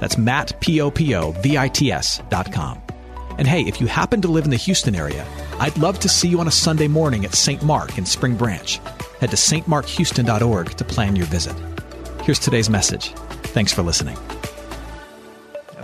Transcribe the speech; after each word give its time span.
That's 0.00 0.18
Matt, 0.18 0.60
P-O-P-O-V-I-T-S 0.60 2.22
dot 2.28 2.52
com. 2.52 2.82
And 3.38 3.46
hey, 3.46 3.62
if 3.62 3.80
you 3.80 3.86
happen 3.86 4.20
to 4.22 4.28
live 4.28 4.44
in 4.44 4.50
the 4.50 4.56
Houston 4.56 4.94
area, 4.94 5.24
I'd 5.60 5.78
love 5.78 6.00
to 6.00 6.08
see 6.08 6.28
you 6.28 6.40
on 6.40 6.48
a 6.48 6.52
Sunday 6.52 6.88
morning 6.88 7.24
at 7.24 7.34
St. 7.34 7.62
Mark 7.62 7.96
in 7.96 8.04
Spring 8.04 8.36
Branch. 8.36 8.78
Head 9.20 9.30
to 9.30 9.36
stmarkhouston.org 9.36 10.70
to 10.70 10.84
plan 10.84 11.14
your 11.14 11.26
visit. 11.26 11.54
Here's 12.22 12.38
today's 12.38 12.68
message. 12.68 13.12
Thanks 13.54 13.72
for 13.72 13.82
listening. 13.82 14.16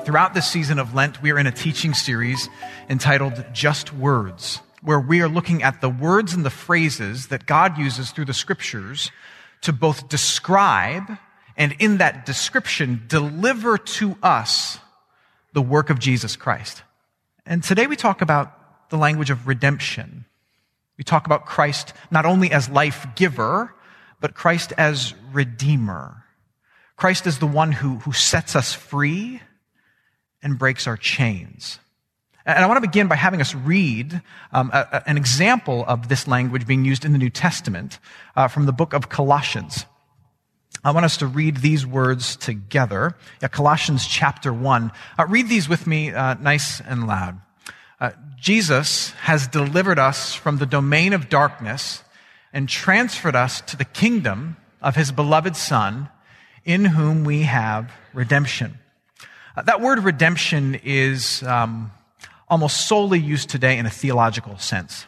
Throughout 0.04 0.34
this 0.34 0.46
season 0.46 0.78
of 0.78 0.94
Lent, 0.94 1.22
we 1.22 1.30
are 1.30 1.38
in 1.38 1.46
a 1.46 1.52
teaching 1.52 1.94
series 1.94 2.48
entitled 2.90 3.44
Just 3.52 3.94
Words, 3.94 4.60
where 4.82 5.00
we 5.00 5.22
are 5.22 5.28
looking 5.28 5.62
at 5.62 5.80
the 5.80 5.88
words 5.88 6.34
and 6.34 6.44
the 6.44 6.50
phrases 6.50 7.28
that 7.28 7.46
God 7.46 7.78
uses 7.78 8.10
through 8.10 8.26
the 8.26 8.34
scriptures 8.34 9.10
to 9.62 9.72
both 9.72 10.08
describe 10.08 11.18
and 11.56 11.74
in 11.78 11.98
that 11.98 12.26
description 12.26 13.02
deliver 13.08 13.78
to 13.78 14.16
us 14.22 14.78
the 15.52 15.62
work 15.62 15.90
of 15.90 15.98
Jesus 15.98 16.36
Christ. 16.36 16.82
And 17.46 17.62
today 17.62 17.86
we 17.86 17.96
talk 17.96 18.22
about 18.22 18.90
the 18.90 18.96
language 18.96 19.30
of 19.30 19.46
redemption. 19.46 20.24
We 20.98 21.04
talk 21.04 21.26
about 21.26 21.46
Christ 21.46 21.92
not 22.10 22.26
only 22.26 22.50
as 22.50 22.68
life 22.68 23.06
giver, 23.14 23.74
but 24.20 24.34
Christ 24.34 24.72
as 24.78 25.14
redeemer. 25.32 26.24
Christ 26.96 27.26
is 27.26 27.38
the 27.38 27.46
one 27.46 27.72
who, 27.72 27.96
who 27.96 28.12
sets 28.12 28.56
us 28.56 28.72
free 28.72 29.40
and 30.42 30.58
breaks 30.58 30.86
our 30.86 30.96
chains. 30.96 31.78
And 32.46 32.62
I 32.62 32.66
want 32.66 32.76
to 32.76 32.88
begin 32.88 33.08
by 33.08 33.16
having 33.16 33.40
us 33.40 33.54
read 33.54 34.20
um, 34.52 34.70
a, 34.72 34.86
a, 34.92 35.08
an 35.08 35.16
example 35.16 35.84
of 35.88 36.08
this 36.08 36.28
language 36.28 36.66
being 36.66 36.84
used 36.84 37.04
in 37.04 37.12
the 37.12 37.18
New 37.18 37.30
Testament 37.30 37.98
uh, 38.36 38.48
from 38.48 38.66
the 38.66 38.72
book 38.72 38.92
of 38.92 39.08
Colossians. 39.08 39.86
I 40.84 40.90
want 40.90 41.06
us 41.06 41.16
to 41.18 41.26
read 41.26 41.58
these 41.58 41.86
words 41.86 42.36
together. 42.36 43.16
Yeah, 43.40 43.48
Colossians 43.48 44.06
chapter 44.06 44.52
1. 44.52 44.92
Uh, 45.18 45.26
read 45.26 45.48
these 45.48 45.66
with 45.66 45.86
me 45.86 46.12
uh, 46.12 46.34
nice 46.34 46.80
and 46.80 47.06
loud. 47.06 47.40
Uh, 47.98 48.10
Jesus 48.38 49.12
has 49.22 49.48
delivered 49.48 49.98
us 49.98 50.34
from 50.34 50.58
the 50.58 50.66
domain 50.66 51.14
of 51.14 51.30
darkness 51.30 52.04
and 52.52 52.68
transferred 52.68 53.34
us 53.34 53.62
to 53.62 53.78
the 53.78 53.86
kingdom 53.86 54.58
of 54.82 54.94
his 54.94 55.10
beloved 55.10 55.56
Son, 55.56 56.10
in 56.66 56.84
whom 56.84 57.24
we 57.24 57.44
have 57.44 57.90
redemption. 58.12 58.78
Uh, 59.56 59.62
that 59.62 59.80
word 59.80 60.00
redemption 60.00 60.78
is 60.84 61.42
um, 61.44 61.92
almost 62.46 62.86
solely 62.86 63.18
used 63.18 63.48
today 63.48 63.78
in 63.78 63.86
a 63.86 63.90
theological 63.90 64.58
sense. 64.58 65.06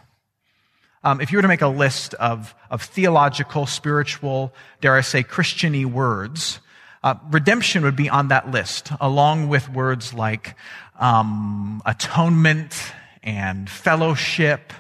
Um, 1.07 1.21
if 1.21 1.31
you 1.31 1.39
were 1.39 1.43
to 1.43 1.47
make 1.49 1.63
a 1.63 1.69
list 1.69 2.15
of, 2.15 2.53
of 2.69 2.83
theological, 2.83 3.67
spiritual, 3.67 4.53
dare 4.81 4.97
I 4.97 5.03
say, 5.03 5.23
Christiany 5.23 5.87
words, 5.87 6.59
uh, 7.05 7.15
redemption 7.31 7.85
would 7.85 7.95
be 7.95 8.11
on 8.11 8.27
that 8.29 8.51
list, 8.51 8.91
along 9.01 9.47
with 9.47 9.69
words 9.69 10.13
like 10.13 10.57
um, 10.99 11.81
atonement 11.87 12.75
and 13.23 13.71
fellowship 13.71 14.73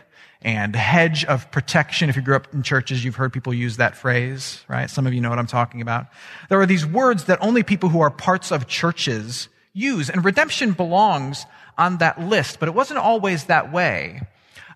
and 0.42 0.74
hedge 0.74 1.24
of 1.26 1.48
protection. 1.52 2.10
If 2.10 2.16
you 2.16 2.22
grew 2.22 2.34
up 2.34 2.52
in 2.52 2.64
churches, 2.64 3.04
you've 3.04 3.14
heard 3.14 3.32
people 3.32 3.54
use 3.54 3.76
that 3.76 3.96
phrase, 3.96 4.64
right? 4.66 4.90
Some 4.90 5.06
of 5.06 5.14
you 5.14 5.20
know 5.20 5.30
what 5.30 5.38
I'm 5.38 5.46
talking 5.46 5.80
about. 5.80 6.06
There 6.48 6.60
are 6.60 6.66
these 6.66 6.84
words 6.84 7.26
that 7.26 7.38
only 7.40 7.62
people 7.62 7.88
who 7.88 8.00
are 8.00 8.10
parts 8.10 8.50
of 8.50 8.66
churches 8.66 9.48
use, 9.72 10.10
and 10.10 10.24
redemption 10.24 10.72
belongs 10.72 11.46
on 11.78 11.98
that 11.98 12.20
list, 12.20 12.58
but 12.58 12.68
it 12.68 12.74
wasn't 12.74 12.98
always 12.98 13.44
that 13.44 13.72
way. 13.72 14.22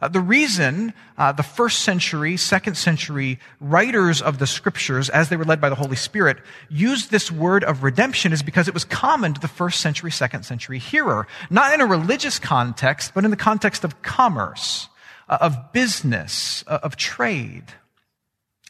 Uh, 0.01 0.09
the 0.09 0.21
reason 0.21 0.95
uh, 1.19 1.31
the 1.33 1.43
first 1.43 1.81
century, 1.81 2.37
second 2.37 2.75
century 2.77 3.39
writers 3.61 4.23
of 4.23 4.39
the 4.39 4.47
scriptures, 4.47 5.11
as 5.11 5.29
they 5.29 5.37
were 5.37 5.45
led 5.45 5.61
by 5.61 5.69
the 5.69 5.75
Holy 5.75 5.97
Spirit, 5.97 6.39
used 6.71 7.11
this 7.11 7.31
word 7.31 7.63
of 7.65 7.83
redemption 7.83 8.33
is 8.33 8.43
because 8.43 8.67
it 8.67 8.73
was 8.73 8.85
common 8.85 9.35
to 9.35 9.41
the 9.41 9.49
first 9.49 9.81
century, 9.81 10.11
second 10.11 10.45
century 10.45 10.79
hearer. 10.79 11.27
Not 11.51 11.75
in 11.75 11.83
a 11.83 11.87
religious 11.87 12.39
context, 12.39 13.13
but 13.15 13.25
in 13.25 13.31
the 13.31 13.37
context 13.37 13.85
of 13.85 14.01
commerce, 14.01 14.89
uh, 15.29 15.39
of 15.41 15.73
business, 15.73 16.65
uh, 16.67 16.79
of 16.83 16.97
trade. 16.97 17.65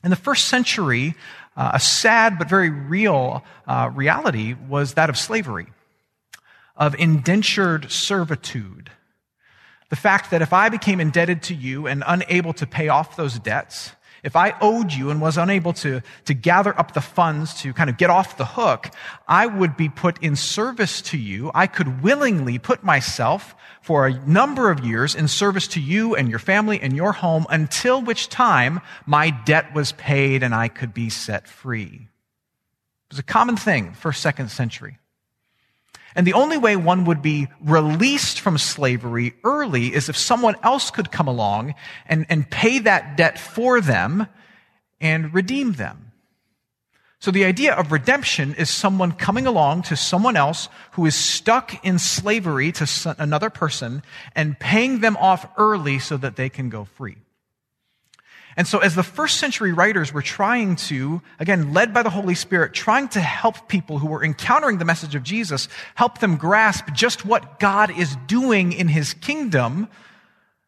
In 0.03 0.11
the 0.11 0.17
first 0.17 0.49
century, 0.49 1.15
uh, 1.57 1.73
a 1.75 1.81
sad 1.81 2.39
but 2.39 2.49
very 2.49 2.71
real 2.71 3.45
uh, 3.69 3.91
reality 3.95 4.55
was 4.69 4.95
that 4.95 5.11
of 5.11 5.17
slavery, 5.17 5.67
of 6.75 6.97
indentured 6.99 7.93
servitude 7.93 8.91
the 9.91 9.97
fact 9.97 10.31
that 10.31 10.41
if 10.41 10.53
I 10.53 10.69
became 10.69 11.01
indebted 11.01 11.43
to 11.45 11.55
you 11.55 11.87
and 11.87 12.03
unable 12.07 12.53
to 12.55 12.67
pay 12.67 12.89
off 12.89 13.17
those 13.17 13.39
debts, 13.39 13.93
if 14.23 14.37
I 14.37 14.55
owed 14.61 14.93
you 14.93 15.11
and 15.11 15.21
was 15.21 15.37
unable 15.37 15.73
to, 15.75 16.03
to 16.27 16.35
gather 16.35 16.79
up 16.79 16.93
the 16.93 17.01
funds 17.01 17.55
to 17.63 17.73
kind 17.73 17.91
of 17.91 17.97
get 17.97 18.11
off 18.11 18.37
the 18.37 18.45
hook, 18.45 18.91
I 19.27 19.47
would 19.47 19.77
be 19.77 19.89
put 19.89 20.23
in 20.23 20.37
service 20.37 21.01
to 21.03 21.19
you. 21.19 21.51
I 21.55 21.67
could 21.67 22.03
willingly 22.03 22.59
put 22.59 22.85
myself 22.85 23.55
for 23.81 24.07
a 24.07 24.27
number 24.27 24.71
of 24.71 24.85
years 24.85 25.15
in 25.15 25.27
service 25.27 25.67
to 25.69 25.81
you 25.81 26.15
and 26.15 26.29
your 26.29 26.39
family 26.39 26.79
and 26.81 26.95
your 26.95 27.13
home 27.13 27.47
until 27.49 28.03
which 28.03 28.29
time 28.29 28.81
my 29.07 29.31
debt 29.31 29.75
was 29.75 29.93
paid 29.93 30.43
and 30.43 30.55
I 30.55 30.69
could 30.69 30.93
be 30.93 31.09
set 31.09 31.49
free. 31.49 32.09
It 33.09 33.15
was 33.15 33.19
a 33.19 33.25
common 33.25 33.57
thing, 33.57 33.95
first, 33.95 34.21
second 34.21 34.51
century. 34.51 34.99
And 36.15 36.27
the 36.27 36.33
only 36.33 36.59
way 36.59 36.77
one 36.77 37.05
would 37.05 37.23
be 37.23 37.49
released 37.61 38.41
from 38.41 38.59
slavery 38.59 39.35
early 39.45 39.95
is 39.95 40.09
if 40.09 40.17
someone 40.17 40.57
else 40.63 40.91
could 40.91 41.13
come 41.13 41.29
along 41.29 41.75
and, 42.07 42.27
and 42.29 42.51
pay 42.51 42.81
that 42.81 43.17
debt 43.17 43.39
for 43.39 43.81
them 43.81 44.27
and 45.01 45.33
redeem 45.33 45.73
them. 45.73 46.11
So 47.21 47.31
the 47.31 47.45
idea 47.45 47.75
of 47.75 47.93
redemption 47.93 48.55
is 48.55 48.71
someone 48.71 49.13
coming 49.13 49.47
along 49.47 49.83
to 49.83 49.97
someone 49.97 50.37
else 50.37 50.71
who 50.93 51.05
is 51.05 51.15
stuck 51.15 51.85
in 51.85 51.99
slavery 51.99 52.73
to 52.73 53.15
another 53.19 53.51
person 53.51 54.03
and 54.35 54.59
paying 54.59 55.01
them 55.01 55.19
off 55.19 55.47
early 55.59 55.99
so 55.99 56.17
that 56.17 56.37
they 56.37 56.49
can 56.49 56.71
go 56.71 56.87
free. 56.87 57.19
And 58.57 58.67
so 58.67 58.79
as 58.79 58.95
the 58.95 59.03
first 59.03 59.39
century 59.39 59.73
writers 59.73 60.13
were 60.13 60.23
trying 60.23 60.77
to, 60.77 61.23
again, 61.39 61.73
led 61.73 61.95
by 61.95 62.03
the 62.03 62.11
Holy 62.11 62.35
Spirit, 62.35 62.73
trying 62.73 63.09
to 63.11 63.21
help 63.21 63.69
people 63.69 63.99
who 63.99 64.09
were 64.09 64.25
encountering 64.25 64.79
the 64.79 64.85
message 64.85 65.15
of 65.15 65.23
Jesus, 65.23 65.69
help 65.95 66.19
them 66.19 66.37
grasp 66.37 66.87
just 66.93 67.25
what 67.25 67.61
God 67.61 67.97
is 67.97 68.17
doing 68.27 68.73
in 68.73 68.89
his 68.89 69.15
kingdom, 69.15 69.89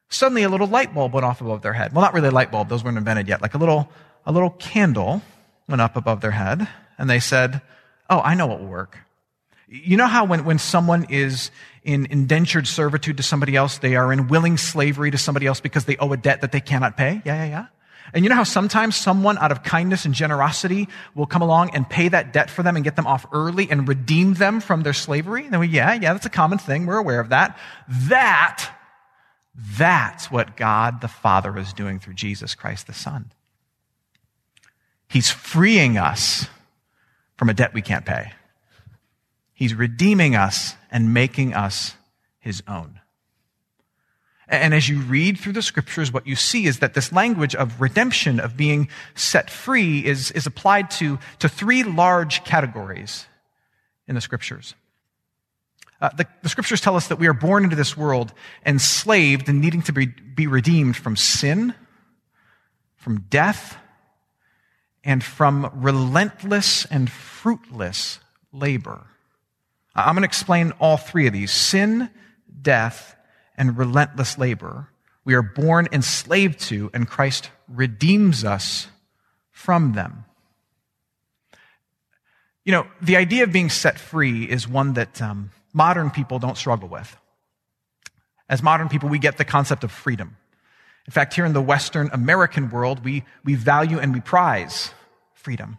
suddenly 0.08 0.42
a 0.42 0.48
little 0.48 0.66
light 0.66 0.94
bulb 0.94 1.12
went 1.12 1.26
off 1.26 1.40
above 1.40 1.62
their 1.62 1.72
head. 1.72 1.92
Well, 1.92 2.02
not 2.02 2.14
really 2.14 2.28
a 2.28 2.32
light 2.32 2.52
bulb. 2.52 2.68
Those 2.68 2.84
weren't 2.84 2.98
invented 2.98 3.28
yet. 3.28 3.42
Like 3.42 3.54
a 3.54 3.58
little, 3.58 3.90
a 4.24 4.32
little 4.32 4.50
candle 4.50 5.22
went 5.68 5.80
up 5.80 5.96
above 5.96 6.20
their 6.20 6.30
head 6.30 6.68
and 6.98 7.10
they 7.10 7.20
said, 7.20 7.62
Oh, 8.08 8.20
I 8.20 8.34
know 8.34 8.46
what 8.46 8.60
will 8.60 8.68
work. 8.68 8.98
You 9.72 9.96
know 9.96 10.06
how 10.06 10.26
when, 10.26 10.44
when 10.44 10.58
someone 10.58 11.06
is 11.08 11.50
in 11.82 12.06
indentured 12.10 12.66
servitude 12.66 13.16
to 13.16 13.22
somebody 13.22 13.56
else, 13.56 13.78
they 13.78 13.96
are 13.96 14.12
in 14.12 14.28
willing 14.28 14.58
slavery 14.58 15.10
to 15.10 15.16
somebody 15.16 15.46
else 15.46 15.60
because 15.60 15.86
they 15.86 15.96
owe 15.96 16.12
a 16.12 16.16
debt 16.18 16.42
that 16.42 16.52
they 16.52 16.60
cannot 16.60 16.98
pay? 16.98 17.22
Yeah, 17.24 17.44
yeah, 17.44 17.46
yeah. 17.46 17.66
And 18.12 18.22
you 18.22 18.28
know 18.28 18.36
how 18.36 18.44
sometimes 18.44 18.96
someone 18.96 19.38
out 19.38 19.50
of 19.50 19.62
kindness 19.62 20.04
and 20.04 20.12
generosity 20.12 20.88
will 21.14 21.24
come 21.24 21.40
along 21.40 21.70
and 21.74 21.88
pay 21.88 22.08
that 22.08 22.34
debt 22.34 22.50
for 22.50 22.62
them 22.62 22.76
and 22.76 22.84
get 22.84 22.96
them 22.96 23.06
off 23.06 23.24
early 23.32 23.70
and 23.70 23.88
redeem 23.88 24.34
them 24.34 24.60
from 24.60 24.82
their 24.82 24.92
slavery? 24.92 25.46
And 25.50 25.58
we, 25.58 25.68
yeah, 25.68 25.94
yeah, 25.94 26.12
that's 26.12 26.26
a 26.26 26.30
common 26.30 26.58
thing. 26.58 26.84
We're 26.84 26.98
aware 26.98 27.20
of 27.20 27.30
that. 27.30 27.58
That, 27.88 28.68
that's 29.56 30.30
what 30.30 30.58
God 30.58 31.00
the 31.00 31.08
Father 31.08 31.56
is 31.56 31.72
doing 31.72 31.98
through 31.98 32.14
Jesus 32.14 32.54
Christ 32.54 32.86
the 32.86 32.92
Son. 32.92 33.32
He's 35.08 35.30
freeing 35.30 35.96
us 35.96 36.46
from 37.38 37.48
a 37.48 37.54
debt 37.54 37.72
we 37.72 37.80
can't 37.80 38.04
pay. 38.04 38.32
He's 39.62 39.76
redeeming 39.76 40.34
us 40.34 40.74
and 40.90 41.14
making 41.14 41.54
us 41.54 41.94
his 42.40 42.64
own. 42.66 42.98
And 44.48 44.74
as 44.74 44.88
you 44.88 44.98
read 45.02 45.38
through 45.38 45.52
the 45.52 45.62
scriptures, 45.62 46.12
what 46.12 46.26
you 46.26 46.34
see 46.34 46.66
is 46.66 46.80
that 46.80 46.94
this 46.94 47.12
language 47.12 47.54
of 47.54 47.80
redemption, 47.80 48.40
of 48.40 48.56
being 48.56 48.88
set 49.14 49.50
free, 49.50 50.04
is, 50.04 50.32
is 50.32 50.48
applied 50.48 50.90
to, 50.98 51.20
to 51.38 51.48
three 51.48 51.84
large 51.84 52.42
categories 52.42 53.26
in 54.08 54.16
the 54.16 54.20
scriptures. 54.20 54.74
Uh, 56.00 56.08
the, 56.16 56.26
the, 56.42 56.48
scriptures 56.48 56.80
tell 56.80 56.96
us 56.96 57.06
that 57.06 57.20
we 57.20 57.28
are 57.28 57.32
born 57.32 57.62
into 57.62 57.76
this 57.76 57.96
world 57.96 58.32
enslaved 58.66 59.48
and 59.48 59.60
needing 59.60 59.82
to 59.82 59.92
be, 59.92 60.06
be 60.06 60.48
redeemed 60.48 60.96
from 60.96 61.14
sin, 61.14 61.72
from 62.96 63.26
death, 63.30 63.76
and 65.04 65.22
from 65.22 65.70
relentless 65.72 66.84
and 66.86 67.08
fruitless 67.08 68.18
labor. 68.52 69.06
I'm 69.94 70.14
going 70.14 70.22
to 70.22 70.26
explain 70.26 70.72
all 70.80 70.96
three 70.96 71.26
of 71.26 71.32
these 71.32 71.52
sin, 71.52 72.10
death, 72.60 73.16
and 73.56 73.76
relentless 73.76 74.38
labor. 74.38 74.88
We 75.24 75.34
are 75.34 75.42
born 75.42 75.88
enslaved 75.92 76.60
to, 76.68 76.90
and 76.94 77.08
Christ 77.08 77.50
redeems 77.68 78.44
us 78.44 78.88
from 79.50 79.92
them. 79.92 80.24
You 82.64 82.72
know, 82.72 82.86
the 83.00 83.16
idea 83.16 83.44
of 83.44 83.52
being 83.52 83.70
set 83.70 83.98
free 83.98 84.44
is 84.44 84.68
one 84.68 84.94
that 84.94 85.20
um, 85.20 85.50
modern 85.72 86.10
people 86.10 86.38
don't 86.38 86.56
struggle 86.56 86.88
with. 86.88 87.16
As 88.48 88.62
modern 88.62 88.88
people, 88.88 89.08
we 89.08 89.18
get 89.18 89.36
the 89.36 89.44
concept 89.44 89.84
of 89.84 89.90
freedom. 89.90 90.36
In 91.06 91.12
fact, 91.12 91.34
here 91.34 91.44
in 91.44 91.52
the 91.52 91.62
Western 91.62 92.10
American 92.12 92.70
world, 92.70 93.04
we, 93.04 93.24
we 93.44 93.54
value 93.54 93.98
and 93.98 94.12
we 94.12 94.20
prize 94.20 94.92
freedom. 95.34 95.78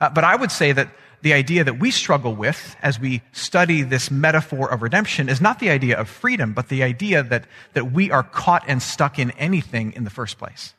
Uh, 0.00 0.10
but 0.10 0.24
I 0.24 0.34
would 0.34 0.50
say 0.50 0.72
that 0.72 0.88
the 1.24 1.32
idea 1.32 1.64
that 1.64 1.80
we 1.80 1.90
struggle 1.90 2.34
with 2.34 2.76
as 2.82 3.00
we 3.00 3.22
study 3.32 3.80
this 3.80 4.10
metaphor 4.10 4.70
of 4.70 4.82
redemption 4.82 5.30
is 5.30 5.40
not 5.40 5.58
the 5.58 5.70
idea 5.70 5.98
of 5.98 6.06
freedom, 6.06 6.52
but 6.52 6.68
the 6.68 6.82
idea 6.82 7.22
that, 7.22 7.46
that 7.72 7.90
we 7.90 8.10
are 8.10 8.22
caught 8.22 8.62
and 8.68 8.82
stuck 8.82 9.18
in 9.18 9.30
anything 9.32 9.94
in 9.94 10.04
the 10.04 10.10
first 10.10 10.36
place. 10.36 10.74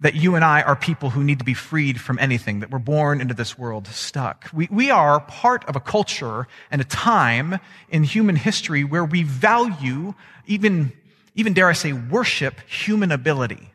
That 0.00 0.14
you 0.14 0.34
and 0.34 0.42
I 0.42 0.62
are 0.62 0.74
people 0.74 1.10
who 1.10 1.22
need 1.22 1.40
to 1.40 1.44
be 1.44 1.52
freed 1.52 2.00
from 2.00 2.18
anything, 2.18 2.60
that 2.60 2.70
we're 2.70 2.78
born 2.78 3.20
into 3.20 3.34
this 3.34 3.58
world 3.58 3.86
stuck. 3.88 4.48
We, 4.54 4.66
we 4.70 4.90
are 4.90 5.20
part 5.20 5.68
of 5.68 5.76
a 5.76 5.80
culture 5.80 6.48
and 6.70 6.80
a 6.80 6.84
time 6.84 7.60
in 7.90 8.02
human 8.02 8.36
history 8.36 8.82
where 8.82 9.04
we 9.04 9.24
value, 9.24 10.14
even, 10.46 10.94
even 11.34 11.52
dare 11.52 11.68
I 11.68 11.74
say, 11.74 11.92
worship 11.92 12.60
human 12.60 13.12
ability. 13.12 13.72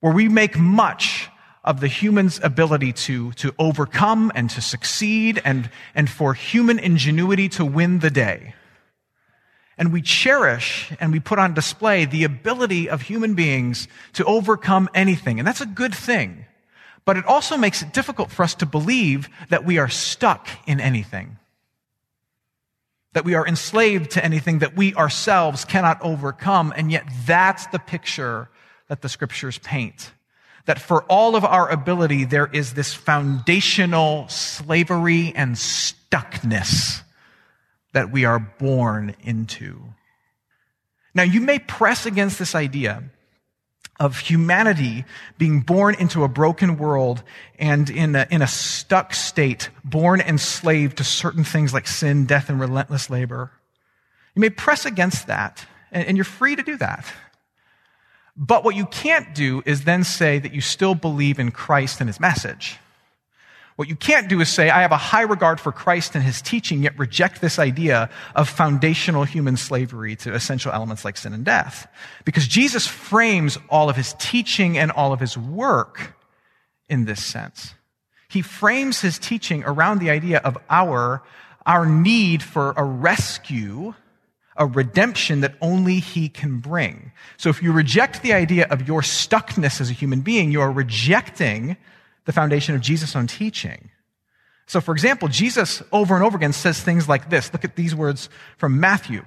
Where 0.00 0.12
we 0.12 0.28
make 0.28 0.58
much 0.58 1.30
of 1.66 1.80
the 1.80 1.88
human's 1.88 2.38
ability 2.42 2.92
to, 2.92 3.32
to 3.32 3.52
overcome 3.58 4.30
and 4.36 4.48
to 4.50 4.62
succeed 4.62 5.42
and, 5.44 5.68
and 5.94 6.08
for 6.08 6.32
human 6.32 6.78
ingenuity 6.78 7.48
to 7.48 7.64
win 7.64 7.98
the 7.98 8.10
day. 8.10 8.54
And 9.76 9.92
we 9.92 10.00
cherish 10.00 10.90
and 11.00 11.12
we 11.12 11.20
put 11.20 11.38
on 11.38 11.52
display 11.52 12.04
the 12.04 12.24
ability 12.24 12.88
of 12.88 13.02
human 13.02 13.34
beings 13.34 13.88
to 14.14 14.24
overcome 14.24 14.88
anything. 14.94 15.38
And 15.38 15.46
that's 15.46 15.60
a 15.60 15.66
good 15.66 15.94
thing. 15.94 16.46
But 17.04 17.16
it 17.16 17.26
also 17.26 17.56
makes 17.56 17.82
it 17.82 17.92
difficult 17.92 18.30
for 18.30 18.42
us 18.42 18.54
to 18.56 18.66
believe 18.66 19.28
that 19.50 19.64
we 19.64 19.78
are 19.78 19.88
stuck 19.88 20.48
in 20.66 20.80
anything. 20.80 21.36
That 23.12 23.24
we 23.24 23.34
are 23.34 23.46
enslaved 23.46 24.12
to 24.12 24.24
anything 24.24 24.60
that 24.60 24.76
we 24.76 24.94
ourselves 24.94 25.64
cannot 25.64 26.00
overcome. 26.00 26.72
And 26.76 26.90
yet 26.90 27.04
that's 27.26 27.66
the 27.66 27.78
picture 27.78 28.48
that 28.88 29.02
the 29.02 29.08
scriptures 29.08 29.58
paint 29.58 30.12
that 30.66 30.80
for 30.80 31.04
all 31.04 31.36
of 31.36 31.44
our 31.44 31.68
ability, 31.70 32.24
there 32.24 32.48
is 32.52 32.74
this 32.74 32.92
foundational 32.92 34.28
slavery 34.28 35.32
and 35.34 35.54
stuckness 35.56 37.02
that 37.92 38.12
we 38.12 38.24
are 38.24 38.38
born 38.38 39.14
into. 39.22 39.80
Now, 41.14 41.22
you 41.22 41.40
may 41.40 41.58
press 41.58 42.04
against 42.04 42.38
this 42.38 42.54
idea 42.54 43.04
of 43.98 44.18
humanity 44.18 45.04
being 45.38 45.60
born 45.60 45.94
into 45.94 46.22
a 46.22 46.28
broken 46.28 46.76
world 46.76 47.22
and 47.58 47.88
in 47.88 48.14
a, 48.14 48.26
in 48.30 48.42
a 48.42 48.46
stuck 48.46 49.14
state, 49.14 49.70
born 49.84 50.20
enslaved 50.20 50.98
to 50.98 51.04
certain 51.04 51.44
things 51.44 51.72
like 51.72 51.86
sin, 51.86 52.26
death, 52.26 52.50
and 52.50 52.60
relentless 52.60 53.08
labor. 53.08 53.50
You 54.34 54.40
may 54.40 54.50
press 54.50 54.84
against 54.84 55.28
that, 55.28 55.64
and, 55.90 56.06
and 56.06 56.16
you're 56.18 56.24
free 56.24 56.56
to 56.56 56.62
do 56.62 56.76
that. 56.76 57.06
But 58.36 58.64
what 58.64 58.76
you 58.76 58.86
can't 58.86 59.34
do 59.34 59.62
is 59.64 59.84
then 59.84 60.04
say 60.04 60.38
that 60.38 60.52
you 60.52 60.60
still 60.60 60.94
believe 60.94 61.38
in 61.38 61.50
Christ 61.50 62.00
and 62.00 62.08
his 62.08 62.20
message. 62.20 62.78
What 63.76 63.88
you 63.88 63.96
can't 63.96 64.28
do 64.28 64.40
is 64.40 64.48
say, 64.48 64.70
I 64.70 64.80
have 64.80 64.92
a 64.92 64.96
high 64.96 65.22
regard 65.22 65.60
for 65.60 65.70
Christ 65.70 66.14
and 66.14 66.24
his 66.24 66.40
teaching, 66.40 66.82
yet 66.82 66.98
reject 66.98 67.42
this 67.42 67.58
idea 67.58 68.08
of 68.34 68.48
foundational 68.48 69.24
human 69.24 69.58
slavery 69.58 70.16
to 70.16 70.34
essential 70.34 70.72
elements 70.72 71.04
like 71.04 71.18
sin 71.18 71.34
and 71.34 71.44
death. 71.44 71.86
Because 72.24 72.48
Jesus 72.48 72.86
frames 72.86 73.58
all 73.68 73.90
of 73.90 73.96
his 73.96 74.14
teaching 74.18 74.78
and 74.78 74.90
all 74.90 75.12
of 75.12 75.20
his 75.20 75.36
work 75.36 76.16
in 76.88 77.04
this 77.04 77.22
sense. 77.22 77.74
He 78.28 78.40
frames 78.40 79.02
his 79.02 79.18
teaching 79.18 79.62
around 79.64 79.98
the 79.98 80.10
idea 80.10 80.38
of 80.38 80.56
our, 80.70 81.22
our 81.66 81.84
need 81.84 82.42
for 82.42 82.72
a 82.76 82.84
rescue 82.84 83.94
a 84.58 84.66
redemption 84.66 85.40
that 85.40 85.54
only 85.60 85.98
he 85.98 86.28
can 86.28 86.58
bring. 86.58 87.12
So 87.36 87.48
if 87.48 87.62
you 87.62 87.72
reject 87.72 88.22
the 88.22 88.32
idea 88.32 88.66
of 88.68 88.86
your 88.86 89.02
stuckness 89.02 89.80
as 89.80 89.90
a 89.90 89.92
human 89.92 90.20
being, 90.20 90.50
you 90.50 90.60
are 90.60 90.70
rejecting 90.70 91.76
the 92.24 92.32
foundation 92.32 92.74
of 92.74 92.80
Jesus' 92.80 93.14
own 93.14 93.26
teaching. 93.26 93.90
So 94.66 94.80
for 94.80 94.92
example, 94.92 95.28
Jesus 95.28 95.82
over 95.92 96.14
and 96.14 96.24
over 96.24 96.36
again 96.36 96.52
says 96.52 96.80
things 96.80 97.08
like 97.08 97.30
this. 97.30 97.52
Look 97.52 97.64
at 97.64 97.76
these 97.76 97.94
words 97.94 98.28
from 98.56 98.80
Matthew. 98.80 99.24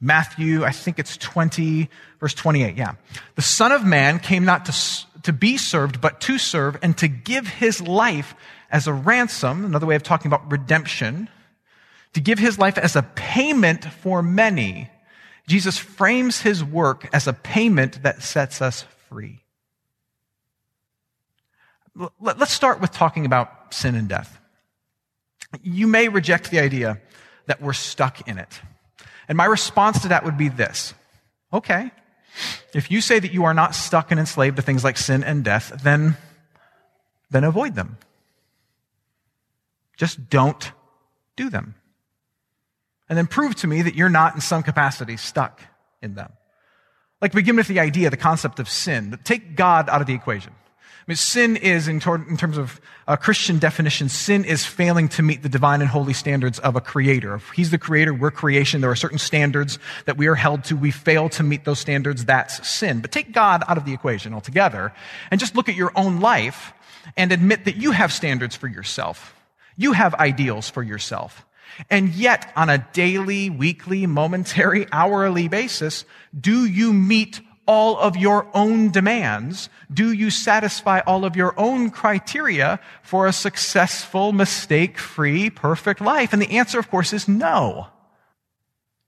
Matthew, 0.00 0.64
I 0.64 0.72
think 0.72 0.98
it's 0.98 1.16
20, 1.16 1.88
verse 2.20 2.34
28. 2.34 2.76
Yeah. 2.76 2.94
The 3.34 3.42
Son 3.42 3.72
of 3.72 3.84
Man 3.84 4.18
came 4.18 4.44
not 4.44 4.66
to, 4.66 5.22
to 5.22 5.32
be 5.32 5.56
served, 5.56 6.00
but 6.00 6.20
to 6.22 6.38
serve 6.38 6.76
and 6.82 6.96
to 6.98 7.08
give 7.08 7.48
his 7.48 7.80
life 7.80 8.34
as 8.70 8.86
a 8.86 8.92
ransom. 8.92 9.64
Another 9.64 9.86
way 9.86 9.94
of 9.94 10.02
talking 10.02 10.28
about 10.28 10.50
redemption 10.50 11.28
to 12.14 12.20
give 12.20 12.38
his 12.38 12.58
life 12.58 12.78
as 12.78 12.96
a 12.96 13.02
payment 13.02 13.84
for 13.84 14.22
many, 14.22 14.90
Jesus 15.46 15.78
frames 15.78 16.40
his 16.40 16.64
work 16.64 17.08
as 17.12 17.26
a 17.26 17.32
payment 17.32 18.02
that 18.02 18.22
sets 18.22 18.60
us 18.60 18.84
free. 19.08 19.42
Let's 22.20 22.52
start 22.52 22.80
with 22.80 22.90
talking 22.90 23.24
about 23.24 23.72
sin 23.72 23.94
and 23.94 24.08
death. 24.08 24.38
You 25.62 25.86
may 25.86 26.08
reject 26.08 26.50
the 26.50 26.58
idea 26.58 27.00
that 27.46 27.62
we're 27.62 27.72
stuck 27.72 28.28
in 28.28 28.38
it. 28.38 28.60
And 29.28 29.38
my 29.38 29.44
response 29.44 30.02
to 30.02 30.08
that 30.08 30.24
would 30.24 30.36
be 30.36 30.48
this. 30.48 30.94
Okay. 31.52 31.90
If 32.74 32.90
you 32.90 33.00
say 33.00 33.18
that 33.18 33.32
you 33.32 33.44
are 33.44 33.54
not 33.54 33.74
stuck 33.74 34.10
and 34.10 34.20
enslaved 34.20 34.56
to 34.56 34.62
things 34.62 34.84
like 34.84 34.98
sin 34.98 35.24
and 35.24 35.44
death, 35.44 35.80
then, 35.82 36.16
then 37.30 37.44
avoid 37.44 37.74
them. 37.74 37.96
Just 39.96 40.28
don't 40.28 40.72
do 41.36 41.48
them 41.48 41.74
and 43.08 43.16
then 43.16 43.26
prove 43.26 43.54
to 43.56 43.66
me 43.66 43.82
that 43.82 43.94
you're 43.94 44.08
not 44.08 44.34
in 44.34 44.40
some 44.40 44.62
capacity 44.62 45.16
stuck 45.16 45.60
in 46.02 46.14
them. 46.14 46.32
Like 47.20 47.32
begin 47.32 47.56
with 47.56 47.68
the 47.68 47.80
idea, 47.80 48.10
the 48.10 48.16
concept 48.16 48.60
of 48.60 48.68
sin. 48.68 49.18
Take 49.24 49.56
God 49.56 49.88
out 49.88 50.00
of 50.00 50.06
the 50.06 50.14
equation. 50.14 50.52
I 51.06 51.12
mean, 51.12 51.16
sin 51.16 51.56
is, 51.56 51.86
in, 51.86 52.00
tor- 52.00 52.26
in 52.28 52.36
terms 52.36 52.58
of 52.58 52.80
a 53.06 53.16
Christian 53.16 53.60
definition, 53.60 54.08
sin 54.08 54.44
is 54.44 54.66
failing 54.66 55.08
to 55.10 55.22
meet 55.22 55.44
the 55.44 55.48
divine 55.48 55.80
and 55.80 55.88
holy 55.88 56.12
standards 56.12 56.58
of 56.58 56.74
a 56.74 56.80
creator. 56.80 57.36
If 57.36 57.48
he's 57.50 57.70
the 57.70 57.78
creator, 57.78 58.12
we're 58.12 58.32
creation. 58.32 58.80
There 58.80 58.90
are 58.90 58.96
certain 58.96 59.18
standards 59.18 59.78
that 60.06 60.16
we 60.16 60.26
are 60.26 60.34
held 60.34 60.64
to. 60.64 60.76
We 60.76 60.90
fail 60.90 61.28
to 61.28 61.44
meet 61.44 61.64
those 61.64 61.78
standards. 61.78 62.24
That's 62.24 62.68
sin. 62.68 63.00
But 63.02 63.12
take 63.12 63.30
God 63.30 63.62
out 63.68 63.78
of 63.78 63.84
the 63.84 63.92
equation 63.92 64.34
altogether 64.34 64.92
and 65.30 65.38
just 65.38 65.54
look 65.54 65.68
at 65.68 65.76
your 65.76 65.92
own 65.94 66.18
life 66.18 66.72
and 67.16 67.30
admit 67.30 67.66
that 67.66 67.76
you 67.76 67.92
have 67.92 68.12
standards 68.12 68.56
for 68.56 68.66
yourself. 68.66 69.32
You 69.76 69.92
have 69.92 70.12
ideals 70.14 70.68
for 70.68 70.82
yourself. 70.82 71.46
And 71.90 72.10
yet, 72.14 72.52
on 72.56 72.70
a 72.70 72.86
daily, 72.92 73.50
weekly, 73.50 74.06
momentary, 74.06 74.86
hourly 74.92 75.48
basis, 75.48 76.04
do 76.38 76.64
you 76.64 76.92
meet 76.92 77.40
all 77.66 77.98
of 77.98 78.16
your 78.16 78.48
own 78.54 78.90
demands? 78.90 79.68
Do 79.92 80.12
you 80.12 80.30
satisfy 80.30 81.00
all 81.00 81.24
of 81.24 81.36
your 81.36 81.58
own 81.58 81.90
criteria 81.90 82.80
for 83.02 83.26
a 83.26 83.32
successful, 83.32 84.32
mistake 84.32 84.98
free, 84.98 85.50
perfect 85.50 86.00
life? 86.00 86.32
And 86.32 86.40
the 86.40 86.56
answer, 86.56 86.78
of 86.78 86.90
course, 86.90 87.12
is 87.12 87.28
no. 87.28 87.88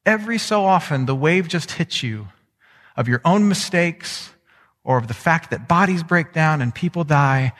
Every 0.05 0.39
so 0.39 0.65
often, 0.65 1.07
the 1.07 1.15
wave 1.15 1.49
just 1.49 1.73
hits 1.73 2.03
you 2.03 2.29
of 2.97 3.09
your 3.09 3.21
own 3.25 3.49
mistakes 3.49 4.31
or 4.83 4.99
of 4.99 5.07
the 5.07 5.15
fact 5.15 5.51
that 5.51 5.69
bodies 5.69 6.03
break 6.03 6.33
down 6.33 6.63
and 6.63 6.75
people 6.75 7.05
die 7.05 7.53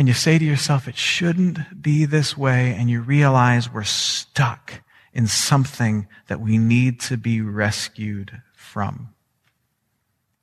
and 0.00 0.08
you 0.08 0.14
say 0.14 0.38
to 0.38 0.44
yourself, 0.46 0.88
it 0.88 0.96
shouldn't 0.96 1.82
be 1.82 2.06
this 2.06 2.34
way, 2.34 2.74
and 2.74 2.88
you 2.88 3.02
realize 3.02 3.70
we're 3.70 3.84
stuck 3.84 4.80
in 5.12 5.26
something 5.26 6.08
that 6.26 6.40
we 6.40 6.56
need 6.56 6.98
to 7.00 7.18
be 7.18 7.42
rescued 7.42 8.40
from. 8.54 9.10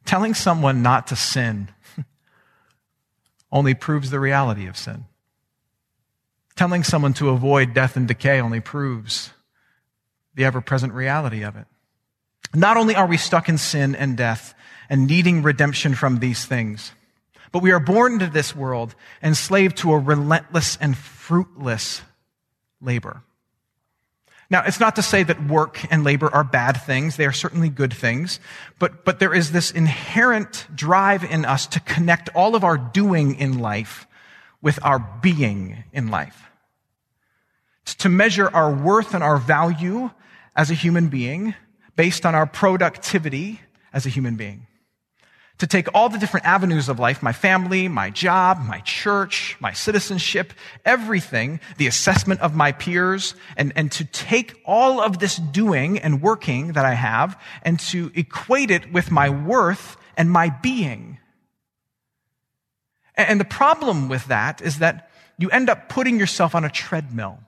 Telling 0.06 0.36
someone 0.36 0.84
not 0.84 1.08
to 1.08 1.16
sin 1.16 1.70
only 3.52 3.74
proves 3.74 4.12
the 4.12 4.20
reality 4.20 4.68
of 4.68 4.78
sin. 4.78 5.06
Telling 6.56 6.84
someone 6.84 7.16
to 7.16 7.30
avoid 7.30 7.74
death 7.74 7.96
and 7.96 8.08
decay 8.08 8.40
only 8.40 8.60
proves 8.60 9.32
the 10.36 10.46
ever 10.46 10.62
present 10.62 10.94
reality 10.94 11.42
of 11.42 11.56
it. 11.56 11.66
Not 12.54 12.78
only 12.78 12.94
are 12.94 13.08
we 13.08 13.18
stuck 13.18 13.50
in 13.50 13.58
sin 13.58 13.96
and 13.96 14.16
death 14.16 14.54
and 14.88 15.08
needing 15.08 15.42
redemption 15.42 15.96
from 15.96 16.20
these 16.20 16.46
things, 16.46 16.92
but 17.52 17.62
we 17.62 17.72
are 17.72 17.80
born 17.80 18.14
into 18.14 18.28
this 18.28 18.56
world 18.56 18.96
enslaved 19.22 19.78
to 19.78 19.94
a 19.94 19.98
relentless 19.98 20.78
and 20.80 20.98
fruitless 20.98 22.02
labor. 22.82 23.24
Now, 24.50 24.64
it's 24.64 24.80
not 24.80 24.96
to 24.96 25.02
say 25.02 25.24
that 25.24 25.46
work 25.48 25.86
and 25.92 26.06
labor 26.06 26.34
are 26.34 26.44
bad 26.44 26.82
things. 26.82 27.18
They 27.18 27.26
are 27.26 27.34
certainly 27.34 27.68
good 27.70 27.94
things. 27.94 28.40
But, 28.80 29.04
but 29.04 29.20
there 29.20 29.34
is 29.34 29.52
this 29.52 29.72
inherent 29.72 30.68
drive 30.74 31.24
in 31.26 31.44
us 31.44 31.68
to 31.68 31.82
connect 31.82 32.30
all 32.34 32.56
of 32.56 32.64
our 32.64 32.78
doing 32.78 33.36
in 33.36 33.60
life 33.60 34.08
with 34.62 34.80
our 34.84 35.00
being 35.22 35.84
in 35.92 36.10
life. 36.10 36.44
to 37.86 38.10
measure 38.10 38.50
our 38.54 38.74
worth 38.74 39.14
and 39.14 39.24
our 39.24 39.38
value 39.38 40.12
as 40.56 40.70
a 40.70 40.74
human 40.74 41.08
being 41.08 41.56
based 41.96 42.26
on 42.26 42.36
our 42.36 42.46
productivity 42.46 43.62
as 43.94 44.06
a 44.06 44.10
human 44.10 44.36
being. 44.36 44.68
To 45.60 45.68
take 45.68 45.88
all 45.96 46.08
the 46.08 46.20
different 46.20 46.46
avenues 46.46 46.88
of 46.88 47.00
life, 47.00 47.24
my 47.24 47.34
family, 47.34 47.88
my 47.88 48.12
job, 48.12 48.60
my 48.60 48.80
church, 48.82 49.58
my 49.60 49.74
citizenship, 49.74 50.54
everything, 50.86 51.60
the 51.78 51.88
assessment 51.88 52.42
of 52.42 52.56
my 52.56 52.72
peers, 52.72 53.34
and, 53.56 53.74
and 53.76 53.92
to 53.94 54.06
take 54.06 54.62
all 54.66 55.02
of 55.02 55.18
this 55.18 55.38
doing 55.38 55.98
and 55.98 56.22
working 56.22 56.74
that 56.74 56.86
I 56.86 56.94
have 56.94 57.42
and 57.64 57.80
to 57.92 58.12
equate 58.14 58.70
it 58.70 58.94
with 58.94 59.10
my 59.10 59.30
worth 59.30 59.98
and 60.16 60.30
my 60.30 60.50
being. 60.50 61.18
And 63.16 63.40
the 63.40 63.46
problem 63.46 64.10
with 64.10 64.28
that 64.28 64.62
is 64.62 64.78
that 64.78 65.10
you 65.40 65.50
end 65.50 65.70
up 65.70 65.90
putting 65.90 66.20
yourself 66.20 66.54
on 66.54 66.66
a 66.66 66.70
treadmill. 66.70 67.40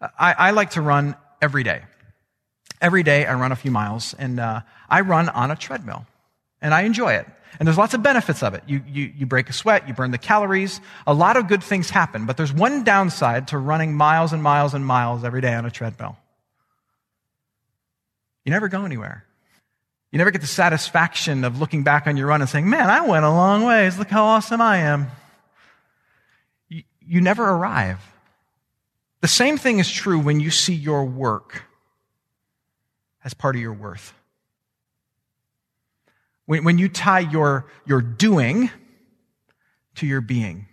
I, 0.00 0.34
I 0.38 0.50
like 0.52 0.70
to 0.70 0.80
run 0.80 1.16
every 1.42 1.64
day. 1.64 1.82
Every 2.84 3.02
day 3.02 3.24
I 3.24 3.32
run 3.32 3.50
a 3.50 3.56
few 3.56 3.70
miles 3.70 4.12
and 4.18 4.38
uh, 4.38 4.60
I 4.90 5.00
run 5.00 5.30
on 5.30 5.50
a 5.50 5.56
treadmill 5.56 6.04
and 6.60 6.74
I 6.74 6.82
enjoy 6.82 7.14
it. 7.14 7.26
And 7.58 7.66
there's 7.66 7.78
lots 7.78 7.94
of 7.94 8.02
benefits 8.02 8.42
of 8.42 8.52
it. 8.52 8.62
You, 8.66 8.82
you, 8.86 9.10
you 9.16 9.24
break 9.24 9.48
a 9.48 9.54
sweat, 9.54 9.88
you 9.88 9.94
burn 9.94 10.10
the 10.10 10.18
calories, 10.18 10.82
a 11.06 11.14
lot 11.14 11.38
of 11.38 11.48
good 11.48 11.62
things 11.62 11.88
happen. 11.88 12.26
But 12.26 12.36
there's 12.36 12.52
one 12.52 12.84
downside 12.84 13.48
to 13.48 13.58
running 13.58 13.94
miles 13.94 14.34
and 14.34 14.42
miles 14.42 14.74
and 14.74 14.84
miles 14.84 15.24
every 15.24 15.40
day 15.40 15.54
on 15.54 15.64
a 15.64 15.70
treadmill. 15.70 16.18
You 18.44 18.50
never 18.50 18.68
go 18.68 18.84
anywhere. 18.84 19.24
You 20.12 20.18
never 20.18 20.30
get 20.30 20.42
the 20.42 20.46
satisfaction 20.46 21.44
of 21.44 21.58
looking 21.58 21.84
back 21.84 22.06
on 22.06 22.18
your 22.18 22.26
run 22.26 22.42
and 22.42 22.50
saying, 22.50 22.68
man, 22.68 22.90
I 22.90 23.00
went 23.08 23.24
a 23.24 23.30
long 23.30 23.64
ways. 23.64 23.98
Look 23.98 24.10
how 24.10 24.24
awesome 24.26 24.60
I 24.60 24.76
am. 24.80 25.10
You, 26.68 26.82
you 27.00 27.22
never 27.22 27.48
arrive. 27.48 28.00
The 29.22 29.28
same 29.28 29.56
thing 29.56 29.78
is 29.78 29.90
true 29.90 30.18
when 30.18 30.38
you 30.38 30.50
see 30.50 30.74
your 30.74 31.06
work 31.06 31.62
as 33.24 33.34
part 33.34 33.56
of 33.56 33.62
your 33.62 33.72
worth. 33.72 34.12
When, 36.46 36.64
when 36.64 36.78
you 36.78 36.88
tie 36.88 37.20
your, 37.20 37.66
your 37.86 38.02
doing 38.02 38.70
to 39.96 40.06
your 40.06 40.20
being. 40.20 40.66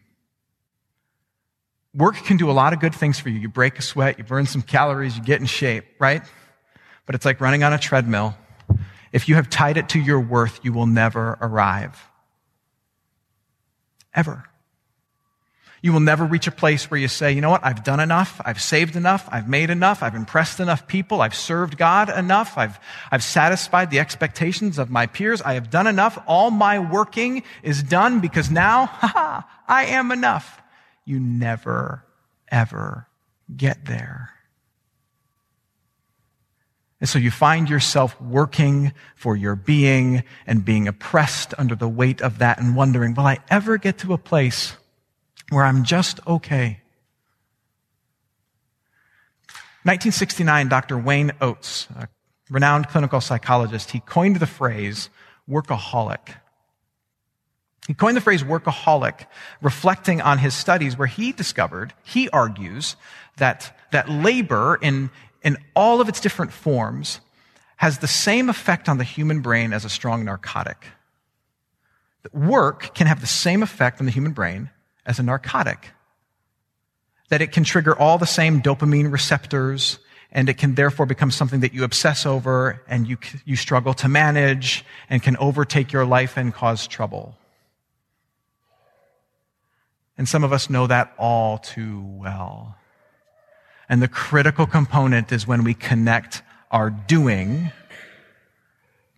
Work 1.94 2.16
can 2.16 2.38
do 2.38 2.50
a 2.50 2.54
lot 2.54 2.74
of 2.74 2.80
good 2.80 2.96
things 2.96 3.20
for 3.20 3.30
you. 3.30 3.40
You 3.40 3.50
break 3.50 3.78
a 3.80 3.82
sweat, 3.82 4.18
you 4.18 4.24
burn 4.24 4.46
some 4.46 4.62
calories, 4.62 5.18
you 5.18 5.24
get 5.24 5.40
in 5.40 5.46
shape, 5.46 5.86
right? 6.00 6.22
But 7.06 7.16
it's 7.16 7.26
like 7.26 7.42
running 7.42 7.64
on 7.64 7.74
a 7.74 7.78
treadmill. 7.78 8.36
If 9.12 9.28
you 9.28 9.36
have 9.36 9.50
tied 9.50 9.78
it 9.78 9.90
to 9.90 10.00
your 10.00 10.20
worth, 10.20 10.60
you 10.64 10.72
will 10.72 10.86
never 10.86 11.38
arrive. 11.42 12.02
Ever. 14.14 14.46
You 15.84 15.94
will 15.94 16.00
never 16.00 16.26
reach 16.26 16.46
a 16.46 16.52
place 16.52 16.92
where 16.92 17.00
you 17.00 17.08
say, 17.08 17.32
you 17.32 17.42
know 17.42 17.50
what, 17.50 17.66
I've 17.66 17.84
done 17.84 18.00
enough, 18.00 18.40
I've 18.46 18.62
saved 18.62 18.96
enough, 18.96 19.28
I've 19.32 19.50
made 19.50 19.72
enough, 19.72 20.04
I've 20.04 20.14
impressed 20.14 20.60
enough 20.60 20.88
people, 20.88 21.22
I've 21.22 21.34
served 21.34 21.76
God 21.76 22.16
enough, 22.16 22.56
I've, 22.56 22.80
I've 23.10 23.24
satisfied 23.24 23.90
the 23.90 23.98
expectations 23.98 24.78
of 24.78 24.92
my 24.92 25.08
peers, 25.08 25.42
I 25.42 25.54
have 25.56 25.72
done 25.72 25.88
enough, 25.88 26.22
all 26.28 26.52
my 26.52 26.78
working 26.78 27.42
is 27.64 27.82
done 27.82 28.20
because 28.20 28.52
now, 28.52 28.86
haha, 28.92 29.42
I 29.68 29.86
am 29.86 30.12
enough. 30.12 30.62
You 31.04 31.20
never, 31.20 32.06
ever 32.50 33.08
get 33.56 33.86
there. 33.86 34.30
And 37.00 37.10
so 37.10 37.18
you 37.18 37.32
find 37.32 37.68
yourself 37.68 38.22
working 38.22 38.94
for 39.16 39.36
your 39.36 39.56
being 39.56 40.24
and 40.46 40.64
being 40.64 40.88
oppressed 40.88 41.56
under 41.58 41.74
the 41.74 41.90
weight 41.90 42.22
of 42.22 42.38
that 42.38 42.60
and 42.60 42.76
wondering, 42.76 43.16
will 43.16 43.26
I 43.26 43.40
ever 43.50 43.80
get 43.80 43.98
to 44.00 44.14
a 44.14 44.20
place 44.20 44.78
where 45.52 45.66
I'm 45.66 45.84
just 45.84 46.20
okay. 46.26 46.80
1969, 49.84 50.70
Dr. 50.70 50.98
Wayne 50.98 51.34
Oates, 51.42 51.88
a 51.98 52.08
renowned 52.50 52.88
clinical 52.88 53.20
psychologist, 53.20 53.92
he 53.92 54.00
coined 54.00 54.38
the 54.38 54.48
phrase 54.48 55.10
workaholic. 55.50 56.36
He 57.88 57.94
coined 57.94 58.16
the 58.16 58.22
phrase 58.22 58.44
workaholic, 58.44 59.26
reflecting 59.62 60.22
on 60.22 60.38
his 60.38 60.54
studies 60.54 60.98
where 60.98 61.08
he 61.08 61.34
discovered, 61.34 61.94
he 62.04 62.30
argues, 62.30 62.96
that, 63.38 63.78
that 63.92 64.08
labor 64.10 64.80
in, 64.82 65.10
in 65.44 65.58
all 65.76 66.00
of 66.00 66.08
its 66.08 66.22
different 66.22 66.54
forms 66.54 67.20
has 67.78 67.98
the 67.98 68.08
same 68.08 68.50
effect 68.50 68.88
on 68.88 69.00
the 69.00 69.04
human 69.04 69.42
brain 69.42 69.74
as 69.74 69.84
a 69.84 69.90
strong 69.90 70.24
narcotic. 70.24 70.86
That 72.24 72.34
work 72.34 72.94
can 72.94 73.08
have 73.08 73.20
the 73.20 73.28
same 73.28 73.64
effect 73.64 74.00
on 74.00 74.06
the 74.06 74.12
human 74.12 74.32
brain 74.32 74.70
as 75.06 75.20
a 75.20 75.24
narcotic. 75.24 75.90
That 77.30 77.42
it 77.42 77.52
can 77.52 77.64
trigger 77.64 77.98
all 77.98 78.18
the 78.18 78.26
same 78.26 78.62
dopamine 78.62 79.12
receptors 79.12 80.00
and 80.32 80.48
it 80.48 80.58
can 80.58 80.76
therefore 80.76 81.06
become 81.06 81.32
something 81.32 81.60
that 81.60 81.74
you 81.74 81.84
obsess 81.84 82.26
over 82.26 82.82
and 82.88 83.08
you, 83.08 83.18
you 83.46 83.56
struggle 83.56 83.94
to 83.96 84.08
manage 84.08 84.86
and 85.10 85.22
can 85.22 85.36
overtake 85.38 85.92
your 85.92 86.06
life 86.06 86.38
and 86.38 86.54
cause 86.54 86.88
trouble. 86.88 87.38
And 90.18 90.28
some 90.28 90.44
of 90.44 90.54
us 90.54 90.70
know 90.70 90.88
that 90.88 91.14
all 91.18 91.58
too 91.58 92.02
well. 92.02 92.78
And 93.90 94.02
the 94.02 94.08
critical 94.08 94.66
component 94.66 95.32
is 95.32 95.46
when 95.46 95.64
we 95.64 95.74
connect 95.74 96.44
our 96.70 96.90
doing 96.90 97.72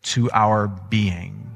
to 0.04 0.32
our 0.32 0.68
being. 0.68 1.56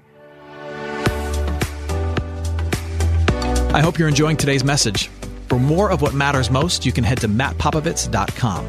I 3.73 3.81
hope 3.81 3.99
you're 3.99 4.07
enjoying 4.07 4.37
today's 4.37 4.63
message. 4.63 5.09
For 5.49 5.59
more 5.59 5.91
of 5.91 6.01
what 6.01 6.13
matters 6.13 6.49
most, 6.49 6.85
you 6.85 6.91
can 6.91 7.03
head 7.03 7.19
to 7.19 7.27
mattpopovits.com. 7.27 8.67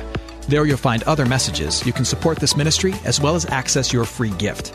There 0.49 0.67
you'll 0.67 0.77
find 0.77 1.03
other 1.05 1.25
messages. 1.25 1.87
You 1.87 1.93
can 1.93 2.05
support 2.05 2.39
this 2.39 2.57
ministry 2.57 2.95
as 3.05 3.21
well 3.21 3.35
as 3.35 3.47
access 3.47 3.93
your 3.93 4.05
free 4.05 4.31
gift. 4.33 4.75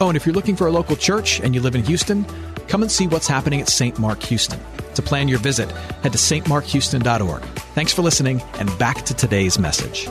Oh, 0.00 0.08
and 0.08 0.16
if 0.16 0.26
you're 0.26 0.34
looking 0.34 0.56
for 0.56 0.66
a 0.66 0.72
local 0.72 0.96
church 0.96 1.38
and 1.40 1.54
you 1.54 1.60
live 1.60 1.76
in 1.76 1.84
Houston, 1.84 2.24
come 2.66 2.82
and 2.82 2.90
see 2.90 3.06
what's 3.06 3.28
happening 3.28 3.60
at 3.60 3.68
St. 3.68 3.98
Mark 3.98 4.22
Houston. 4.24 4.58
To 4.94 5.02
plan 5.02 5.28
your 5.28 5.38
visit, 5.38 5.70
head 6.02 6.12
to 6.12 6.18
stmarkhouston.org. 6.18 7.42
Thanks 7.74 7.92
for 7.94 8.02
listening, 8.02 8.42
and 8.54 8.78
back 8.78 9.02
to 9.02 9.14
today's 9.14 9.58
message. 9.58 10.08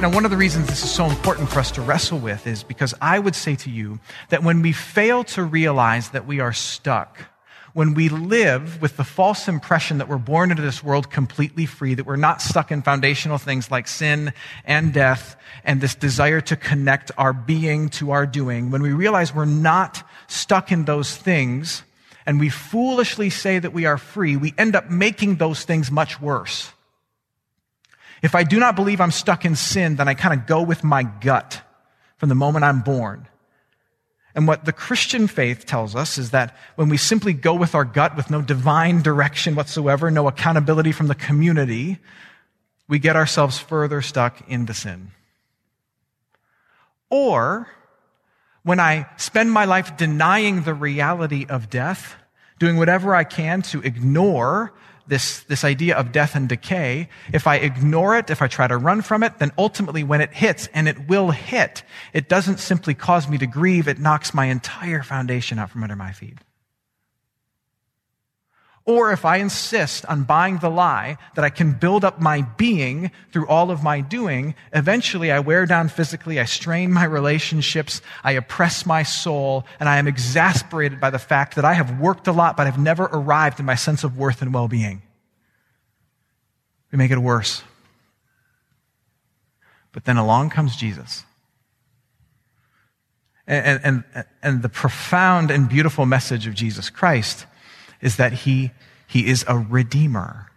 Now, 0.00 0.10
one 0.10 0.24
of 0.24 0.30
the 0.30 0.36
reasons 0.36 0.68
this 0.68 0.82
is 0.82 0.90
so 0.90 1.06
important 1.06 1.50
for 1.50 1.58
us 1.58 1.70
to 1.72 1.82
wrestle 1.82 2.18
with 2.18 2.46
is 2.46 2.62
because 2.62 2.94
I 3.02 3.18
would 3.18 3.34
say 3.34 3.56
to 3.56 3.70
you 3.70 3.98
that 4.30 4.42
when 4.42 4.62
we 4.62 4.72
fail 4.72 5.24
to 5.24 5.42
realize 5.42 6.10
that 6.10 6.26
we 6.26 6.40
are 6.40 6.52
stuck, 6.52 7.18
when 7.74 7.94
we 7.94 8.08
live 8.08 8.80
with 8.80 8.96
the 8.96 9.04
false 9.04 9.48
impression 9.48 9.98
that 9.98 10.08
we're 10.08 10.16
born 10.16 10.50
into 10.52 10.62
this 10.62 10.82
world 10.82 11.10
completely 11.10 11.66
free, 11.66 11.92
that 11.94 12.06
we're 12.06 12.14
not 12.14 12.40
stuck 12.40 12.70
in 12.70 12.82
foundational 12.82 13.36
things 13.36 13.68
like 13.68 13.88
sin 13.88 14.32
and 14.64 14.94
death 14.94 15.36
and 15.64 15.80
this 15.80 15.96
desire 15.96 16.40
to 16.40 16.54
connect 16.54 17.10
our 17.18 17.32
being 17.32 17.88
to 17.88 18.12
our 18.12 18.26
doing, 18.26 18.70
when 18.70 18.80
we 18.80 18.92
realize 18.92 19.34
we're 19.34 19.44
not 19.44 20.06
stuck 20.28 20.70
in 20.70 20.84
those 20.84 21.16
things 21.16 21.82
and 22.26 22.38
we 22.38 22.48
foolishly 22.48 23.28
say 23.28 23.58
that 23.58 23.72
we 23.72 23.86
are 23.86 23.98
free, 23.98 24.36
we 24.36 24.54
end 24.56 24.76
up 24.76 24.88
making 24.88 25.36
those 25.36 25.64
things 25.64 25.90
much 25.90 26.20
worse. 26.20 26.70
If 28.22 28.36
I 28.36 28.44
do 28.44 28.60
not 28.60 28.76
believe 28.76 29.00
I'm 29.00 29.10
stuck 29.10 29.44
in 29.44 29.56
sin, 29.56 29.96
then 29.96 30.06
I 30.06 30.14
kind 30.14 30.40
of 30.40 30.46
go 30.46 30.62
with 30.62 30.84
my 30.84 31.02
gut 31.02 31.60
from 32.18 32.28
the 32.28 32.34
moment 32.36 32.64
I'm 32.64 32.82
born. 32.82 33.26
And 34.34 34.48
what 34.48 34.64
the 34.64 34.72
Christian 34.72 35.28
faith 35.28 35.64
tells 35.64 35.94
us 35.94 36.18
is 36.18 36.30
that 36.30 36.56
when 36.74 36.88
we 36.88 36.96
simply 36.96 37.32
go 37.32 37.54
with 37.54 37.74
our 37.74 37.84
gut 37.84 38.16
with 38.16 38.30
no 38.30 38.42
divine 38.42 39.00
direction 39.00 39.54
whatsoever, 39.54 40.10
no 40.10 40.26
accountability 40.26 40.90
from 40.90 41.06
the 41.06 41.14
community, 41.14 41.98
we 42.88 42.98
get 42.98 43.14
ourselves 43.14 43.58
further 43.58 44.02
stuck 44.02 44.48
into 44.48 44.74
sin. 44.74 45.12
Or 47.10 47.68
when 48.64 48.80
I 48.80 49.06
spend 49.16 49.52
my 49.52 49.66
life 49.66 49.96
denying 49.96 50.62
the 50.62 50.74
reality 50.74 51.46
of 51.48 51.70
death, 51.70 52.16
doing 52.58 52.76
whatever 52.76 53.14
I 53.14 53.24
can 53.24 53.62
to 53.62 53.80
ignore 53.82 54.72
this, 55.06 55.40
this 55.44 55.64
idea 55.64 55.96
of 55.96 56.12
death 56.12 56.34
and 56.34 56.48
decay, 56.48 57.08
if 57.32 57.46
I 57.46 57.56
ignore 57.56 58.16
it, 58.16 58.30
if 58.30 58.42
I 58.42 58.48
try 58.48 58.66
to 58.66 58.76
run 58.76 59.02
from 59.02 59.22
it, 59.22 59.38
then 59.38 59.52
ultimately 59.58 60.04
when 60.04 60.20
it 60.20 60.32
hits, 60.32 60.68
and 60.74 60.88
it 60.88 61.08
will 61.08 61.30
hit, 61.30 61.82
it 62.12 62.28
doesn't 62.28 62.58
simply 62.58 62.94
cause 62.94 63.28
me 63.28 63.38
to 63.38 63.46
grieve, 63.46 63.88
it 63.88 63.98
knocks 63.98 64.34
my 64.34 64.46
entire 64.46 65.02
foundation 65.02 65.58
out 65.58 65.70
from 65.70 65.82
under 65.82 65.96
my 65.96 66.12
feet. 66.12 66.38
Or 68.86 69.12
if 69.12 69.24
I 69.24 69.38
insist 69.38 70.04
on 70.06 70.24
buying 70.24 70.58
the 70.58 70.68
lie 70.68 71.16
that 71.36 71.44
I 71.44 71.48
can 71.48 71.72
build 71.72 72.04
up 72.04 72.20
my 72.20 72.42
being 72.42 73.10
through 73.32 73.46
all 73.46 73.70
of 73.70 73.82
my 73.82 74.02
doing, 74.02 74.54
eventually 74.74 75.32
I 75.32 75.40
wear 75.40 75.64
down 75.64 75.88
physically, 75.88 76.38
I 76.38 76.44
strain 76.44 76.92
my 76.92 77.04
relationships, 77.04 78.02
I 78.22 78.32
oppress 78.32 78.84
my 78.84 79.02
soul, 79.02 79.64
and 79.80 79.88
I 79.88 79.96
am 79.96 80.06
exasperated 80.06 81.00
by 81.00 81.08
the 81.08 81.18
fact 81.18 81.54
that 81.56 81.64
I 81.64 81.72
have 81.72 81.98
worked 81.98 82.26
a 82.26 82.32
lot, 82.32 82.58
but 82.58 82.66
I've 82.66 82.78
never 82.78 83.04
arrived 83.04 83.58
in 83.58 83.64
my 83.64 83.74
sense 83.74 84.04
of 84.04 84.18
worth 84.18 84.42
and 84.42 84.52
well-being. 84.52 85.00
We 86.92 86.98
make 86.98 87.10
it 87.10 87.18
worse. 87.18 87.62
But 89.92 90.04
then 90.04 90.18
along 90.18 90.50
comes 90.50 90.76
Jesus. 90.76 91.24
And, 93.46 94.04
and, 94.14 94.24
and 94.42 94.62
the 94.62 94.68
profound 94.68 95.50
and 95.50 95.68
beautiful 95.70 96.04
message 96.04 96.46
of 96.46 96.54
Jesus 96.54 96.90
Christ 96.90 97.46
is 98.04 98.16
that 98.16 98.34
he, 98.34 98.70
he 99.08 99.26
is 99.26 99.46
a 99.48 99.56
redeemer. 99.58 100.50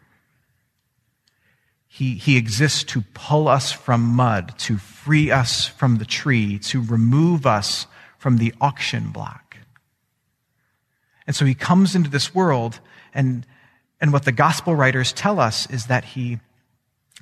He, 1.88 2.16
he 2.16 2.36
exists 2.36 2.84
to 2.84 3.04
pull 3.13 3.48
us 3.48 3.72
from 3.72 4.01
mud, 4.01 4.54
to 4.60 4.77
free 4.77 5.32
us 5.32 5.66
from 5.66 5.96
the 5.96 6.06
tree, 6.06 6.60
to 6.60 6.84
remove 6.84 7.46
us 7.48 7.88
from 8.18 8.38
the 8.38 8.54
auction 8.60 9.12
block. 9.12 9.56
And 11.25 11.34
so 11.36 11.46
he 11.46 11.56
comes 11.56 11.96
into 11.96 12.10
this 12.10 12.36
world, 12.36 12.82
and, 13.13 13.48
and 14.01 14.12
what 14.12 14.25
the 14.25 14.34
gospel 14.34 14.75
writers 14.75 15.13
tell 15.13 15.39
us 15.39 15.70
is 15.70 15.86
that 15.86 16.04
he, 16.04 16.39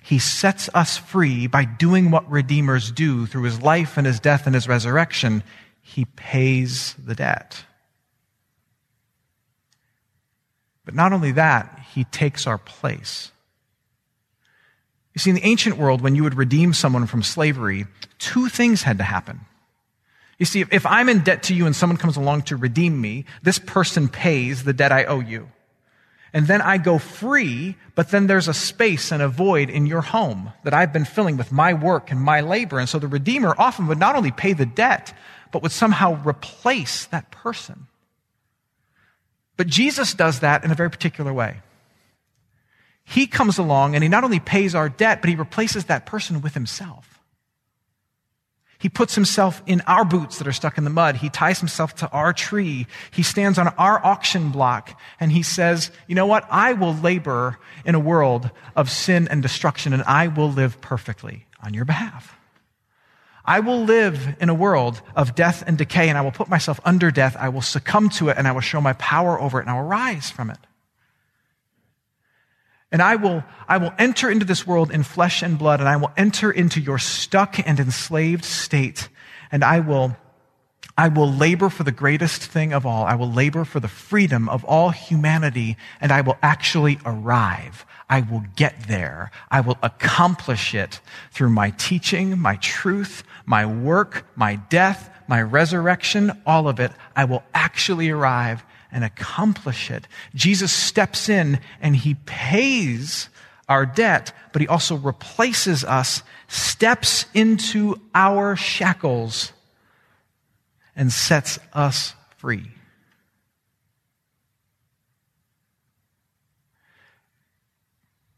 he 0.02 0.18
sets 0.18 0.72
us 0.74 0.98
free 0.98 1.46
by 1.46 1.66
doing 1.66 2.10
what 2.10 2.30
redeemers 2.30 2.92
do 2.92 3.28
through 3.28 3.44
his 3.44 3.62
life 3.62 3.96
and 3.96 4.08
his 4.08 4.20
death 4.20 4.48
and 4.48 4.56
his 4.56 4.68
resurrection. 4.68 5.44
He 5.82 6.06
pays 6.06 6.96
the 6.96 7.14
debt. 7.14 7.64
But 10.86 10.94
not 10.94 11.12
only 11.12 11.32
that, 11.34 11.80
he 11.94 12.04
takes 12.06 12.48
our 12.48 12.58
place. 12.58 13.32
You 15.14 15.20
see, 15.20 15.32
in 15.32 15.36
the 15.36 15.46
ancient 15.46 15.78
world, 15.78 16.02
when 16.02 16.16
you 16.16 16.24
would 16.24 16.36
redeem 16.36 16.74
someone 16.74 17.08
from 17.08 17.24
slavery, 17.24 17.86
two 18.20 18.50
things 18.50 18.84
had 18.84 18.98
to 19.00 19.04
happen. 19.04 19.42
You 20.38 20.46
see, 20.46 20.66
if 20.72 20.86
I'm 20.86 21.08
in 21.08 21.24
debt 21.24 21.44
to 21.44 21.56
you 21.56 21.66
and 21.66 21.76
someone 21.76 21.98
comes 21.98 22.18
along 22.18 22.44
to 22.44 22.58
redeem 22.58 23.00
me, 23.00 23.26
this 23.42 23.58
person 23.58 24.10
pays 24.10 24.64
the 24.64 24.74
debt 24.74 24.92
I 24.92 25.06
owe 25.06 25.22
you. 25.22 25.50
And 26.34 26.48
then 26.48 26.62
I 26.62 26.78
go 26.78 26.98
free, 26.98 27.78
but 27.96 28.10
then 28.10 28.28
there's 28.28 28.50
a 28.50 28.54
space 28.54 29.14
and 29.14 29.22
a 29.22 29.30
void 29.30 29.70
in 29.70 29.86
your 29.86 30.02
home 30.02 30.52
that 30.66 30.74
I've 30.74 30.92
been 30.92 31.06
filling 31.06 31.38
with 31.38 31.54
my 31.54 31.74
work 31.74 32.12
and 32.12 32.20
my 32.20 32.42
labor. 32.42 32.78
And 32.78 32.90
so 32.90 33.00
the 33.00 33.08
Redeemer 33.08 33.56
often 33.58 33.88
would 33.88 33.98
not 33.98 34.18
only 34.18 34.32
pay 34.32 34.52
the 34.52 34.66
debt, 34.66 35.14
but 35.54 35.64
would 35.64 35.72
somehow 35.72 36.22
replace 36.26 37.06
that 37.06 37.32
person. 37.32 37.88
But 39.58 39.68
Jesus 39.68 40.14
does 40.14 40.40
that 40.40 40.64
in 40.64 40.72
a 40.72 40.76
very 40.76 40.90
particular 40.90 41.34
way. 41.34 41.62
He 43.04 43.28
comes 43.28 43.58
along 43.58 43.96
and 43.96 44.04
he 44.04 44.10
not 44.10 44.24
only 44.24 44.40
pays 44.40 44.74
our 44.76 44.90
debt, 44.90 45.22
but 45.22 45.30
he 45.30 45.36
replaces 45.36 45.86
that 45.86 46.06
person 46.06 46.42
with 46.42 46.54
himself. 46.54 47.16
He 48.78 48.90
puts 48.90 49.16
himself 49.16 49.64
in 49.66 49.82
our 49.82 50.04
boots 50.04 50.38
that 50.38 50.48
are 50.48 50.52
stuck 50.52 50.78
in 50.78 50.84
the 50.84 50.90
mud. 50.90 51.16
He 51.16 51.30
ties 51.30 51.60
himself 51.60 51.96
to 51.96 52.10
our 52.10 52.34
tree. 52.34 52.88
He 53.12 53.24
stands 53.24 53.58
on 53.58 53.68
our 53.70 54.04
auction 54.06 54.50
block 54.50 55.00
and 55.20 55.32
he 55.32 55.44
says, 55.44 55.92
you 56.08 56.16
know 56.16 56.26
what? 56.26 56.46
I 56.52 56.74
will 56.74 56.94
labor 56.94 57.58
in 57.86 57.96
a 57.96 58.00
world 58.00 58.52
of 58.76 58.90
sin 58.90 59.28
and 59.30 59.42
destruction 59.42 59.94
and 59.94 60.04
I 60.04 60.28
will 60.28 60.52
live 60.52 60.82
perfectly 60.82 61.46
on 61.64 61.74
your 61.74 61.86
behalf. 61.86 62.35
I 63.46 63.60
will 63.60 63.84
live 63.84 64.36
in 64.40 64.50
a 64.50 64.54
world 64.54 65.02
of 65.16 65.36
death 65.36 65.64
and 65.66 65.78
decay 65.78 66.10
and 66.10 66.18
I 66.18 66.22
will 66.22 66.32
put 66.32 66.50
myself 66.50 66.80
under 66.84 67.12
death. 67.12 67.38
I 67.40 67.50
will 67.50 67.62
succumb 67.62 68.10
to 68.12 68.30
it 68.30 68.38
and 68.38 68.48
I 68.48 68.52
will 68.52 68.62
show 68.62 68.82
my 68.82 68.94
power 68.94 69.40
over 69.40 69.60
it 69.60 69.64
and 69.64 69.70
I 69.70 69.80
will 69.80 69.88
rise 69.88 70.32
from 70.32 70.50
it. 70.50 70.58
And 72.96 73.02
I 73.02 73.18
will, 73.18 73.44
I 73.68 73.78
will 73.78 73.94
enter 73.98 74.30
into 74.30 74.46
this 74.46 74.66
world 74.66 74.90
in 74.90 75.04
flesh 75.04 75.42
and 75.42 75.58
blood, 75.58 75.82
and 75.82 75.90
I 75.90 75.98
will 75.98 76.14
enter 76.16 76.50
into 76.50 76.80
your 76.80 76.98
stuck 76.98 77.60
and 77.68 77.78
enslaved 77.78 78.46
state, 78.46 79.10
and 79.52 79.66
I 79.66 79.82
will, 79.82 80.16
I 80.98 81.10
will 81.10 81.30
labor 81.30 81.70
for 81.70 81.84
the 81.84 81.92
greatest 81.92 82.44
thing 82.44 82.72
of 82.72 82.86
all. 82.86 83.04
I 83.04 83.16
will 83.16 83.30
labor 83.30 83.66
for 83.66 83.82
the 83.82 83.90
freedom 83.90 84.48
of 84.48 84.64
all 84.64 84.92
humanity, 84.92 85.76
and 86.00 86.10
I 86.10 86.22
will 86.22 86.38
actually 86.42 87.00
arrive. 87.06 87.86
I 88.10 88.22
will 88.22 88.44
get 88.56 88.88
there. 88.88 89.32
I 89.50 89.62
will 89.62 89.78
accomplish 89.82 90.76
it 90.76 91.00
through 91.32 91.50
my 91.50 91.72
teaching, 91.72 92.40
my 92.40 92.56
truth, 92.58 93.24
my 93.46 93.66
work, 93.66 94.28
my 94.36 94.56
death, 94.56 95.10
my 95.28 95.42
resurrection, 95.42 96.32
all 96.46 96.68
of 96.68 96.80
it. 96.80 96.92
I 97.16 97.26
will 97.26 97.44
actually 97.54 98.10
arrive 98.10 98.64
and 98.92 99.04
accomplish 99.04 99.90
it. 99.90 100.08
Jesus 100.36 100.72
steps 100.72 101.30
in 101.30 101.60
and 101.82 101.96
he 101.96 102.16
pays 102.26 103.30
our 103.68 103.86
debt, 103.86 104.32
but 104.54 104.62
he 104.62 104.68
also 104.68 104.96
replaces 104.96 105.84
us, 105.84 106.22
steps 106.48 107.26
into 107.34 108.00
our 108.14 108.56
shackles, 108.56 109.52
and 110.96 111.12
sets 111.12 111.60
us 111.74 112.14
free. 112.38 112.75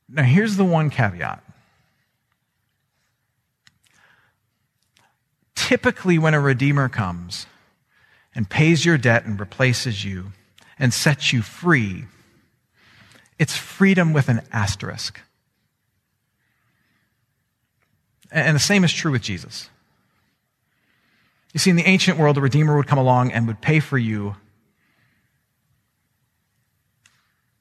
Now, 0.10 0.24
here's 0.24 0.56
the 0.56 0.65
one 0.65 0.89
caveat. 0.89 1.43
Typically, 5.56 6.17
when 6.17 6.34
a 6.34 6.39
Redeemer 6.39 6.88
comes 6.88 7.46
and 8.34 8.50
pays 8.50 8.86
your 8.86 8.98
debt 8.98 9.26
and 9.26 9.39
replaces 9.39 10.06
you, 10.06 10.32
and 10.80 10.93
sets 10.93 11.34
you 11.34 11.41
free, 11.41 12.06
it's 13.39 13.58
freedom 13.58 14.13
with 14.13 14.30
an 14.30 14.41
asterisk. 14.52 15.20
And 18.32 18.56
the 18.56 18.60
same 18.60 18.84
is 18.84 18.93
true 18.93 19.12
with 19.12 19.22
Jesus. 19.22 19.70
You 21.54 21.60
see, 21.60 21.70
in 21.70 21.76
the 21.76 21.88
ancient 21.88 22.17
world, 22.20 22.36
the 22.36 22.41
Redeemer 22.41 22.76
would 22.78 22.88
come 22.88 23.00
along 23.00 23.32
and 23.32 23.48
would 23.48 23.62
pay 23.62 23.80
for 23.80 23.98
you, 23.98 24.36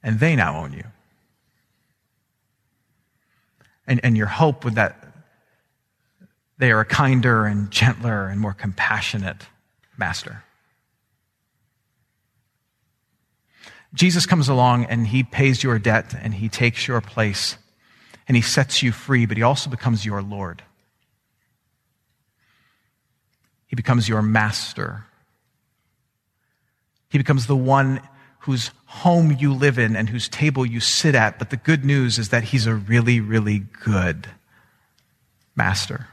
and 0.02 0.20
they 0.20 0.36
now 0.36 0.58
own 0.58 0.72
you. 0.72 0.84
And, 3.86 4.00
and 4.02 4.16
your 4.16 4.26
hope 4.26 4.64
would 4.64 4.74
that 4.74 5.02
they 6.58 6.72
are 6.72 6.80
a 6.80 6.84
kinder 6.84 7.46
and 7.46 7.70
gentler 7.70 8.28
and 8.28 8.40
more 8.40 8.54
compassionate 8.54 9.46
master. 9.96 10.42
Jesus 13.94 14.26
comes 14.26 14.48
along 14.48 14.84
and 14.86 15.06
he 15.06 15.22
pays 15.22 15.62
your 15.62 15.78
debt 15.78 16.14
and 16.20 16.34
he 16.34 16.48
takes 16.48 16.86
your 16.86 17.00
place 17.00 17.56
and 18.28 18.36
he 18.36 18.42
sets 18.42 18.82
you 18.82 18.92
free, 18.92 19.26
but 19.26 19.36
he 19.36 19.42
also 19.42 19.70
becomes 19.70 20.04
your 20.04 20.22
Lord. 20.22 20.62
He 23.66 23.76
becomes 23.76 24.08
your 24.08 24.22
master. 24.22 25.04
He 27.08 27.18
becomes 27.18 27.46
the 27.46 27.56
one 27.56 28.00
whose 28.46 28.70
home 28.84 29.36
you 29.40 29.52
live 29.52 29.76
in 29.76 29.96
and 29.96 30.08
whose 30.08 30.28
table 30.28 30.64
you 30.64 30.78
sit 30.78 31.16
at. 31.16 31.36
But 31.36 31.50
the 31.50 31.56
good 31.56 31.84
news 31.84 32.16
is 32.16 32.28
that 32.28 32.44
he's 32.44 32.64
a 32.66 32.74
really, 32.74 33.18
really 33.18 33.64
good 33.84 34.28
master. 35.56 36.06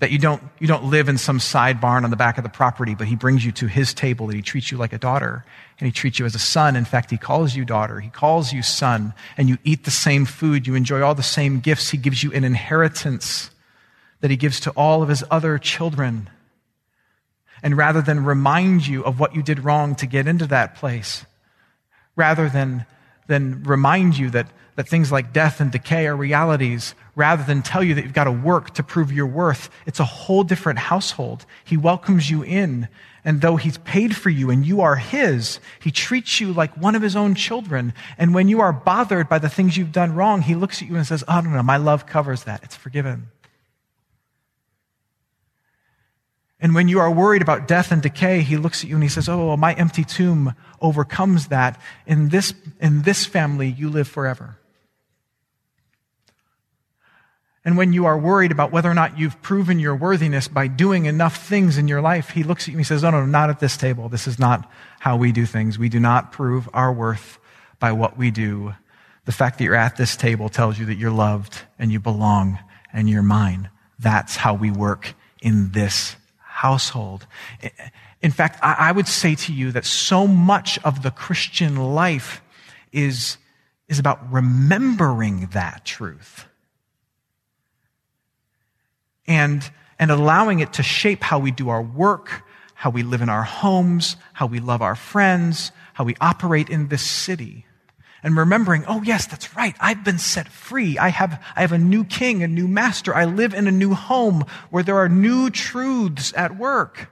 That 0.00 0.10
you 0.10 0.18
don't, 0.18 0.42
you 0.58 0.66
don't 0.66 0.84
live 0.84 1.08
in 1.08 1.18
some 1.18 1.38
side 1.38 1.80
barn 1.80 2.02
on 2.02 2.10
the 2.10 2.16
back 2.16 2.36
of 2.36 2.42
the 2.42 2.50
property, 2.50 2.96
but 2.96 3.06
he 3.06 3.14
brings 3.14 3.44
you 3.44 3.52
to 3.52 3.68
his 3.68 3.94
table 3.94 4.26
and 4.26 4.34
he 4.34 4.42
treats 4.42 4.72
you 4.72 4.76
like 4.76 4.92
a 4.92 4.98
daughter 4.98 5.44
and 5.78 5.86
he 5.86 5.92
treats 5.92 6.18
you 6.18 6.26
as 6.26 6.34
a 6.34 6.40
son. 6.40 6.74
In 6.74 6.84
fact, 6.84 7.12
he 7.12 7.16
calls 7.16 7.54
you 7.54 7.64
daughter. 7.64 8.00
He 8.00 8.10
calls 8.10 8.52
you 8.52 8.62
son 8.62 9.14
and 9.36 9.48
you 9.48 9.56
eat 9.62 9.84
the 9.84 9.92
same 9.92 10.24
food. 10.24 10.66
You 10.66 10.74
enjoy 10.74 11.00
all 11.00 11.14
the 11.14 11.22
same 11.22 11.60
gifts. 11.60 11.90
He 11.90 11.96
gives 11.96 12.24
you 12.24 12.32
an 12.32 12.42
inheritance 12.42 13.50
that 14.20 14.32
he 14.32 14.36
gives 14.36 14.58
to 14.60 14.70
all 14.72 15.00
of 15.00 15.08
his 15.08 15.22
other 15.30 15.58
children. 15.58 16.28
And 17.62 17.76
rather 17.76 18.02
than 18.02 18.24
remind 18.24 18.86
you 18.86 19.04
of 19.04 19.18
what 19.18 19.34
you 19.34 19.42
did 19.42 19.64
wrong 19.64 19.94
to 19.96 20.06
get 20.06 20.26
into 20.26 20.46
that 20.46 20.74
place, 20.74 21.24
rather 22.16 22.48
than, 22.48 22.86
than 23.26 23.62
remind 23.62 24.18
you 24.18 24.30
that, 24.30 24.48
that 24.76 24.88
things 24.88 25.10
like 25.10 25.32
death 25.32 25.60
and 25.60 25.70
decay 25.70 26.06
are 26.06 26.16
realities, 26.16 26.94
rather 27.16 27.42
than 27.42 27.62
tell 27.62 27.82
you 27.82 27.94
that 27.94 28.04
you've 28.04 28.12
got 28.12 28.24
to 28.24 28.32
work 28.32 28.74
to 28.74 28.82
prove 28.82 29.12
your 29.12 29.26
worth. 29.26 29.70
It's 29.86 30.00
a 30.00 30.04
whole 30.04 30.44
different 30.44 30.78
household. 30.78 31.46
He 31.64 31.76
welcomes 31.76 32.30
you 32.30 32.42
in. 32.42 32.88
And 33.24 33.40
though 33.40 33.56
he's 33.56 33.78
paid 33.78 34.16
for 34.16 34.30
you 34.30 34.50
and 34.50 34.64
you 34.64 34.80
are 34.80 34.96
his, 34.96 35.60
he 35.80 35.90
treats 35.90 36.40
you 36.40 36.52
like 36.52 36.76
one 36.76 36.94
of 36.94 37.02
his 37.02 37.16
own 37.16 37.34
children. 37.34 37.92
And 38.16 38.34
when 38.34 38.48
you 38.48 38.60
are 38.60 38.72
bothered 38.72 39.28
by 39.28 39.38
the 39.38 39.48
things 39.48 39.76
you've 39.76 39.92
done 39.92 40.14
wrong, 40.14 40.42
he 40.42 40.54
looks 40.54 40.80
at 40.80 40.88
you 40.88 40.96
and 40.96 41.06
says, 41.06 41.24
Oh, 41.28 41.40
no, 41.40 41.50
no, 41.50 41.62
my 41.62 41.76
love 41.76 42.06
covers 42.06 42.44
that. 42.44 42.62
It's 42.62 42.76
forgiven. 42.76 43.28
And 46.60 46.74
when 46.74 46.88
you 46.88 46.98
are 46.98 47.10
worried 47.10 47.42
about 47.42 47.68
death 47.68 47.92
and 47.92 48.02
decay, 48.02 48.40
he 48.40 48.56
looks 48.56 48.82
at 48.82 48.90
you 48.90 48.96
and 48.96 49.02
he 49.02 49.08
says, 49.08 49.28
Oh, 49.28 49.56
my 49.56 49.74
empty 49.74 50.04
tomb 50.04 50.54
overcomes 50.80 51.48
that. 51.48 51.80
In 52.06 52.30
this, 52.30 52.52
in 52.80 53.02
this 53.02 53.24
family, 53.24 53.68
you 53.68 53.88
live 53.88 54.08
forever. 54.08 54.58
And 57.64 57.76
when 57.76 57.92
you 57.92 58.06
are 58.06 58.18
worried 58.18 58.50
about 58.50 58.72
whether 58.72 58.90
or 58.90 58.94
not 58.94 59.18
you've 59.18 59.40
proven 59.42 59.78
your 59.78 59.94
worthiness 59.94 60.48
by 60.48 60.68
doing 60.68 61.04
enough 61.04 61.46
things 61.46 61.76
in 61.76 61.86
your 61.86 62.00
life, 62.00 62.30
he 62.30 62.42
looks 62.42 62.64
at 62.64 62.68
you 62.68 62.74
and 62.74 62.80
he 62.80 62.84
says, 62.84 63.02
No, 63.02 63.10
no, 63.10 63.26
not 63.26 63.50
at 63.50 63.60
this 63.60 63.76
table. 63.76 64.08
This 64.08 64.26
is 64.26 64.38
not 64.38 64.70
how 64.98 65.16
we 65.16 65.32
do 65.32 65.46
things. 65.46 65.78
We 65.78 65.88
do 65.88 66.00
not 66.00 66.32
prove 66.32 66.68
our 66.72 66.92
worth 66.92 67.38
by 67.78 67.92
what 67.92 68.16
we 68.16 68.30
do. 68.30 68.74
The 69.26 69.32
fact 69.32 69.58
that 69.58 69.64
you're 69.64 69.74
at 69.74 69.96
this 69.96 70.16
table 70.16 70.48
tells 70.48 70.78
you 70.78 70.86
that 70.86 70.96
you're 70.96 71.10
loved 71.10 71.60
and 71.78 71.92
you 71.92 72.00
belong 72.00 72.58
and 72.92 73.08
you're 73.08 73.22
mine. 73.22 73.68
That's 73.98 74.36
how 74.36 74.54
we 74.54 74.70
work 74.70 75.14
in 75.40 75.70
this 75.72 76.16
household. 76.58 77.24
In 78.20 78.32
fact, 78.32 78.58
I 78.62 78.90
would 78.90 79.06
say 79.06 79.36
to 79.36 79.52
you 79.52 79.70
that 79.72 79.84
so 79.84 80.26
much 80.26 80.76
of 80.82 81.02
the 81.04 81.12
Christian 81.12 81.76
life 81.76 82.42
is, 82.90 83.36
is 83.86 84.00
about 84.00 84.32
remembering 84.32 85.50
that 85.52 85.84
truth 85.84 86.46
and, 89.28 89.70
and 90.00 90.10
allowing 90.10 90.58
it 90.58 90.72
to 90.74 90.82
shape 90.82 91.22
how 91.22 91.38
we 91.38 91.52
do 91.52 91.68
our 91.68 91.82
work, 91.82 92.42
how 92.74 92.90
we 92.90 93.04
live 93.04 93.22
in 93.22 93.28
our 93.28 93.44
homes, 93.44 94.16
how 94.32 94.46
we 94.46 94.58
love 94.58 94.82
our 94.82 94.96
friends, 94.96 95.70
how 95.92 96.02
we 96.02 96.16
operate 96.20 96.68
in 96.68 96.88
this 96.88 97.02
city. 97.02 97.66
And 98.22 98.36
remembering, 98.36 98.84
oh 98.86 99.02
yes, 99.02 99.26
that's 99.26 99.54
right. 99.56 99.76
I've 99.80 100.04
been 100.04 100.18
set 100.18 100.48
free. 100.48 100.98
I 100.98 101.08
have, 101.08 101.42
I 101.54 101.60
have 101.60 101.72
a 101.72 101.78
new 101.78 102.04
king, 102.04 102.42
a 102.42 102.48
new 102.48 102.68
master. 102.68 103.14
I 103.14 103.24
live 103.24 103.54
in 103.54 103.66
a 103.66 103.72
new 103.72 103.94
home 103.94 104.44
where 104.70 104.82
there 104.82 104.98
are 104.98 105.08
new 105.08 105.50
truths 105.50 106.32
at 106.36 106.56
work. 106.56 107.10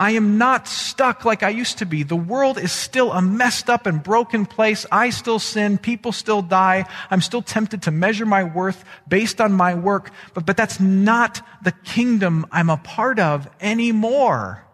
I 0.00 0.12
am 0.12 0.38
not 0.38 0.66
stuck 0.66 1.26
like 1.26 1.42
I 1.42 1.50
used 1.50 1.78
to 1.78 1.84
be. 1.84 2.04
The 2.04 2.16
world 2.16 2.56
is 2.56 2.72
still 2.72 3.12
a 3.12 3.20
messed 3.20 3.68
up 3.68 3.84
and 3.84 4.02
broken 4.02 4.46
place. 4.46 4.86
I 4.90 5.10
still 5.10 5.38
sin. 5.38 5.76
People 5.76 6.12
still 6.12 6.40
die. 6.40 6.86
I'm 7.10 7.20
still 7.20 7.42
tempted 7.42 7.82
to 7.82 7.90
measure 7.90 8.24
my 8.24 8.44
worth 8.44 8.82
based 9.06 9.42
on 9.42 9.52
my 9.52 9.74
work. 9.74 10.10
But, 10.32 10.46
but 10.46 10.56
that's 10.56 10.80
not 10.80 11.42
the 11.62 11.72
kingdom 11.72 12.46
I'm 12.50 12.70
a 12.70 12.78
part 12.78 13.18
of 13.18 13.46
anymore. 13.60 14.64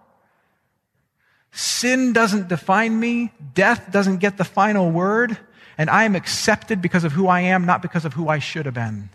Sin 1.57 2.13
doesn't 2.13 2.49
define 2.49 3.01
me. 3.01 3.33
Death 3.55 3.91
doesn't 3.91 4.19
get 4.19 4.37
the 4.37 4.45
final 4.45 4.91
word. 4.91 5.39
And 5.79 5.89
I 5.89 6.05
am 6.05 6.15
accepted 6.15 6.83
because 6.83 7.03
of 7.03 7.13
who 7.13 7.29
I 7.29 7.41
am, 7.41 7.65
not 7.65 7.81
because 7.81 8.05
of 8.05 8.13
who 8.13 8.29
I 8.29 8.41
should 8.41 8.67
have 8.67 8.75
been. 8.75 9.09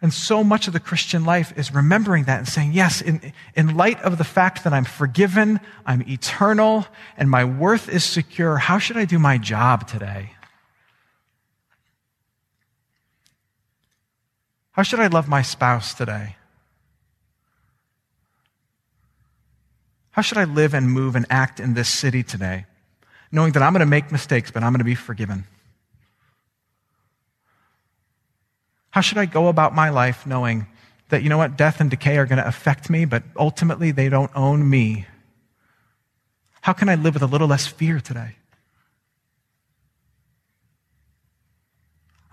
And 0.00 0.14
so 0.14 0.42
much 0.42 0.66
of 0.66 0.72
the 0.72 0.80
Christian 0.80 1.26
life 1.26 1.52
is 1.58 1.74
remembering 1.74 2.24
that 2.24 2.38
and 2.38 2.48
saying, 2.48 2.72
yes, 2.72 3.02
in, 3.02 3.34
in 3.54 3.76
light 3.76 4.00
of 4.00 4.16
the 4.16 4.24
fact 4.24 4.64
that 4.64 4.72
I'm 4.72 4.86
forgiven, 4.86 5.60
I'm 5.84 6.00
eternal, 6.08 6.86
and 7.18 7.28
my 7.28 7.44
worth 7.44 7.90
is 7.90 8.02
secure, 8.02 8.56
how 8.56 8.78
should 8.78 8.96
I 8.96 9.04
do 9.04 9.18
my 9.18 9.36
job 9.36 9.86
today? 9.86 10.30
How 14.72 14.82
should 14.82 15.00
I 15.00 15.08
love 15.08 15.28
my 15.28 15.42
spouse 15.42 15.92
today? 15.92 16.36
How 20.14 20.22
should 20.22 20.38
I 20.38 20.44
live 20.44 20.74
and 20.74 20.88
move 20.88 21.16
and 21.16 21.26
act 21.28 21.58
in 21.58 21.74
this 21.74 21.88
city 21.88 22.22
today? 22.22 22.66
Knowing 23.32 23.50
that 23.52 23.64
I'm 23.64 23.72
going 23.72 23.80
to 23.80 23.86
make 23.86 24.12
mistakes, 24.12 24.52
but 24.52 24.62
I'm 24.62 24.70
going 24.70 24.78
to 24.78 24.84
be 24.84 24.94
forgiven. 24.94 25.44
How 28.90 29.00
should 29.00 29.18
I 29.18 29.26
go 29.26 29.48
about 29.48 29.74
my 29.74 29.90
life 29.90 30.24
knowing 30.24 30.68
that, 31.08 31.24
you 31.24 31.28
know 31.28 31.36
what, 31.36 31.56
death 31.56 31.80
and 31.80 31.90
decay 31.90 32.16
are 32.16 32.26
going 32.26 32.38
to 32.38 32.46
affect 32.46 32.88
me, 32.88 33.06
but 33.06 33.24
ultimately 33.36 33.90
they 33.90 34.08
don't 34.08 34.30
own 34.36 34.70
me? 34.70 35.06
How 36.60 36.74
can 36.74 36.88
I 36.88 36.94
live 36.94 37.14
with 37.14 37.24
a 37.24 37.26
little 37.26 37.48
less 37.48 37.66
fear 37.66 37.98
today? 37.98 38.36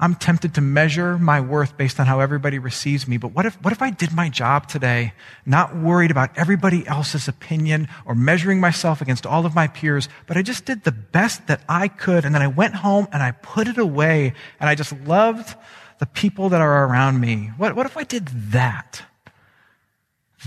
I'm 0.01 0.15
tempted 0.15 0.55
to 0.55 0.61
measure 0.61 1.19
my 1.19 1.39
worth 1.39 1.77
based 1.77 1.99
on 1.99 2.07
how 2.07 2.21
everybody 2.21 2.57
receives 2.57 3.07
me. 3.07 3.17
But 3.17 3.33
what 3.33 3.45
if, 3.45 3.61
what 3.61 3.71
if 3.71 3.83
I 3.83 3.91
did 3.91 4.11
my 4.11 4.29
job 4.29 4.67
today, 4.67 5.13
not 5.45 5.77
worried 5.77 6.09
about 6.09 6.35
everybody 6.35 6.87
else's 6.87 7.27
opinion 7.27 7.87
or 8.03 8.15
measuring 8.15 8.59
myself 8.59 8.99
against 8.99 9.27
all 9.27 9.45
of 9.45 9.53
my 9.53 9.67
peers, 9.67 10.09
but 10.25 10.37
I 10.37 10.41
just 10.41 10.65
did 10.65 10.83
the 10.83 10.91
best 10.91 11.45
that 11.45 11.61
I 11.69 11.87
could. 11.87 12.25
And 12.25 12.33
then 12.33 12.41
I 12.41 12.47
went 12.47 12.73
home 12.73 13.07
and 13.13 13.21
I 13.21 13.29
put 13.29 13.67
it 13.67 13.77
away 13.77 14.33
and 14.59 14.67
I 14.67 14.73
just 14.73 14.91
loved 15.05 15.55
the 15.99 16.07
people 16.07 16.49
that 16.49 16.61
are 16.61 16.87
around 16.87 17.21
me. 17.21 17.51
What, 17.57 17.75
what 17.75 17.85
if 17.85 17.95
I 17.95 18.03
did 18.03 18.25
that? 18.53 19.03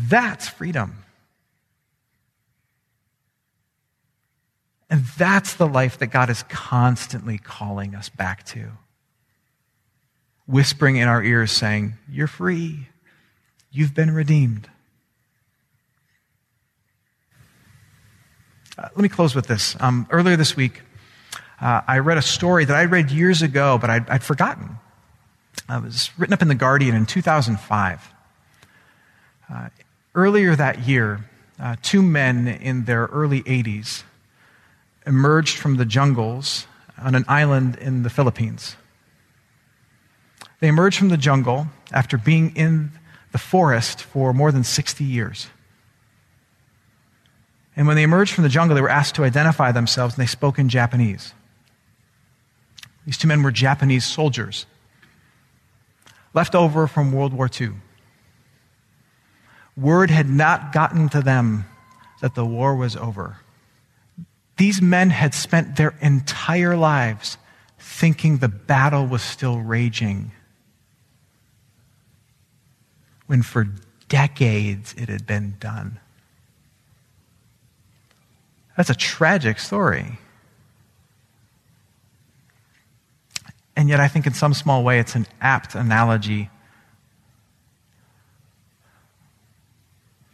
That's 0.01 0.49
freedom. 0.49 1.05
And 4.91 5.05
that's 5.17 5.55
the 5.55 5.69
life 5.69 5.99
that 5.99 6.09
God 6.09 6.29
is 6.29 6.43
constantly 6.49 7.39
calling 7.39 7.95
us 7.95 8.09
back 8.09 8.45
to 8.47 8.73
whispering 10.47 10.97
in 10.97 11.09
our 11.09 11.23
ears, 11.23 11.53
saying, 11.53 11.95
You're 12.11 12.27
free. 12.27 12.89
You've 13.71 13.95
been 13.95 14.13
redeemed. 14.13 14.69
Uh, 18.79 18.83
let 18.83 18.99
me 18.99 19.09
close 19.09 19.35
with 19.35 19.47
this. 19.47 19.77
Um, 19.81 20.07
earlier 20.11 20.37
this 20.37 20.57
week, 20.57 20.83
uh, 21.61 21.81
I 21.87 21.99
read 21.99 22.19
a 22.19 22.23
story 22.23 22.65
that 22.65 22.77
I 22.77 22.85
read 22.85 23.11
years 23.11 23.43
ago, 23.43 23.79
but 23.81 23.91
I'd, 23.91 24.09
I'd 24.11 24.23
forgotten. 24.23 24.79
Uh, 25.69 25.77
it 25.77 25.83
was 25.85 26.11
written 26.19 26.35
up 26.35 26.43
in 26.43 26.49
The 26.49 26.55
Guardian 26.55 26.95
in 26.95 27.07
2005. 27.07 28.13
Uh, 29.53 29.69
earlier 30.15 30.57
that 30.57 30.81
year, 30.81 31.25
uh, 31.61 31.77
two 31.83 32.03
men 32.03 32.49
in 32.49 32.85
their 32.85 33.07
early 33.07 33.43
80s 33.43 34.03
emerged 35.07 35.57
from 35.57 35.77
the 35.77 35.85
jungles 35.85 36.67
on 36.99 37.15
an 37.15 37.25
island 37.29 37.77
in 37.77 38.03
the 38.03 38.11
Philippines. 38.11 38.77
They 40.65 40.69
emerged 40.69 40.97
from 40.97 41.11
the 41.11 41.19
jungle 41.19 41.67
after 41.93 42.17
being 42.17 42.57
in 42.57 42.91
the 43.33 43.39
forest 43.39 44.03
for 44.03 44.33
more 44.33 44.51
than 44.51 44.65
60 44.65 45.05
years. 45.05 45.49
And 47.77 47.87
when 47.87 47.97
they 47.97 48.03
emerged 48.03 48.33
from 48.33 48.45
the 48.45 48.49
jungle, 48.49 48.75
they 48.75 48.81
were 48.81 48.89
asked 48.89 49.15
to 49.17 49.25
identify 49.25 49.73
themselves, 49.73 50.15
and 50.15 50.23
they 50.23 50.27
spoke 50.27 50.59
in 50.59 50.71
Japanese. 50.71 51.35
These 53.05 53.19
two 53.19 53.29
men 53.29 53.43
were 53.43 53.51
Japanese 53.51 54.07
soldiers, 54.07 54.65
left 56.33 56.55
over 56.55 56.87
from 56.87 57.13
World 57.13 57.35
War 57.35 57.51
II. 57.61 57.73
Word 59.77 60.11
had 60.11 60.31
not 60.31 60.73
gotten 60.73 61.11
to 61.11 61.21
them 61.21 61.67
that 62.23 62.35
the 62.35 62.47
war 62.47 62.75
was 62.75 62.97
over. 62.97 63.37
These 64.57 64.81
men 64.81 65.11
had 65.11 65.35
spent 65.35 65.77
their 65.77 65.95
entire 66.01 66.75
lives 66.75 67.37
thinking 67.79 68.39
the 68.39 68.49
battle 68.49 69.07
was 69.07 69.21
still 69.21 69.59
raging 69.59 70.33
when 73.27 73.43
for 73.43 73.69
decades 74.09 74.95
it 74.97 75.09
had 75.09 75.27
been 75.27 75.57
done. 75.59 75.99
That's 78.77 78.91
a 78.91 78.95
tragic 78.95 79.59
story. 79.59 80.19
And 83.77 83.89
yet, 83.89 84.01
I 84.01 84.09
think 84.09 84.27
in 84.27 84.35
some 84.35 84.55
small 84.55 84.85
way, 84.85 84.99
it's 84.99 85.15
an 85.15 85.27
apt 85.41 85.75
analogy 85.75 86.51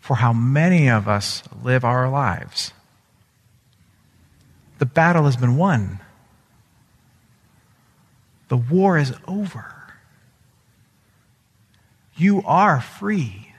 for 0.01 0.17
how 0.17 0.33
many 0.33 0.89
of 0.91 1.09
us 1.09 1.43
live 1.63 1.85
our 1.85 2.11
lives. 2.11 2.73
The 4.79 4.87
battle 4.87 5.25
has 5.25 5.37
been 5.37 5.57
won, 5.57 6.01
the 8.49 8.57
war 8.57 8.99
is 8.99 9.13
over. 9.29 9.80
You 12.21 12.43
are 12.45 12.83
free. 12.83 13.55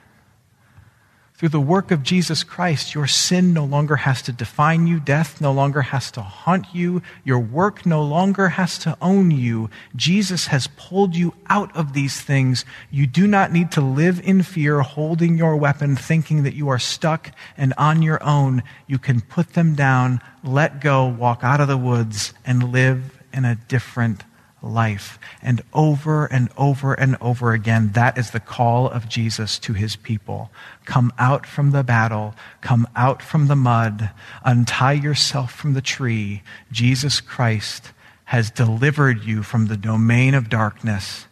Through 1.34 1.48
the 1.48 1.58
work 1.58 1.90
of 1.90 2.04
Jesus 2.04 2.44
Christ, 2.44 2.94
your 2.94 3.08
sin 3.08 3.52
no 3.52 3.64
longer 3.64 3.96
has 3.96 4.22
to 4.22 4.32
define 4.32 4.86
you. 4.86 5.00
Death 5.00 5.40
no 5.40 5.50
longer 5.50 5.82
has 5.82 6.12
to 6.12 6.22
haunt 6.22 6.66
you. 6.72 7.02
Your 7.24 7.40
work 7.40 7.84
no 7.84 8.04
longer 8.04 8.50
has 8.50 8.78
to 8.78 8.96
own 9.02 9.32
you. 9.32 9.68
Jesus 9.96 10.46
has 10.46 10.68
pulled 10.76 11.16
you 11.16 11.34
out 11.48 11.76
of 11.76 11.92
these 11.92 12.20
things. 12.20 12.64
You 12.88 13.08
do 13.08 13.26
not 13.26 13.50
need 13.50 13.72
to 13.72 13.80
live 13.80 14.20
in 14.20 14.44
fear, 14.44 14.82
holding 14.82 15.36
your 15.36 15.56
weapon, 15.56 15.96
thinking 15.96 16.44
that 16.44 16.54
you 16.54 16.68
are 16.68 16.78
stuck 16.78 17.32
and 17.56 17.74
on 17.76 18.00
your 18.02 18.22
own. 18.22 18.62
You 18.86 19.00
can 19.00 19.22
put 19.22 19.54
them 19.54 19.74
down, 19.74 20.20
let 20.44 20.80
go, 20.80 21.04
walk 21.08 21.40
out 21.42 21.60
of 21.60 21.66
the 21.66 21.76
woods, 21.76 22.32
and 22.46 22.70
live 22.70 23.18
in 23.32 23.44
a 23.44 23.56
different 23.56 24.22
life. 24.62 25.18
And 25.42 25.62
over 25.74 26.26
and 26.26 26.48
over 26.56 26.94
and 26.94 27.16
over 27.20 27.52
again, 27.52 27.92
that 27.92 28.16
is 28.16 28.30
the 28.30 28.40
call 28.40 28.88
of 28.88 29.08
Jesus 29.08 29.58
to 29.60 29.72
his 29.72 29.96
people. 29.96 30.50
Come 30.84 31.12
out 31.18 31.46
from 31.46 31.72
the 31.72 31.82
battle, 31.82 32.34
come 32.60 32.86
out 32.94 33.22
from 33.22 33.48
the 33.48 33.56
mud, 33.56 34.10
untie 34.44 34.92
yourself 34.92 35.52
from 35.52 35.74
the 35.74 35.82
tree. 35.82 36.42
Jesus 36.70 37.20
Christ 37.20 37.92
has 38.26 38.50
delivered 38.50 39.24
you 39.24 39.42
from 39.42 39.66
the 39.66 39.76
domain 39.76 40.34
of 40.34 40.48
darkness 40.48 41.26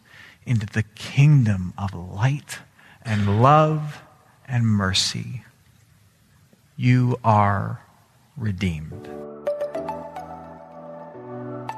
into 0.45 0.65
the 0.65 0.83
kingdom 0.83 1.73
of 1.77 1.93
light 1.93 2.59
and 3.03 3.41
love 3.41 4.03
and 4.47 4.65
mercy. 4.65 5.43
You 6.75 7.17
are 7.23 7.81
redeemed. 8.37 9.30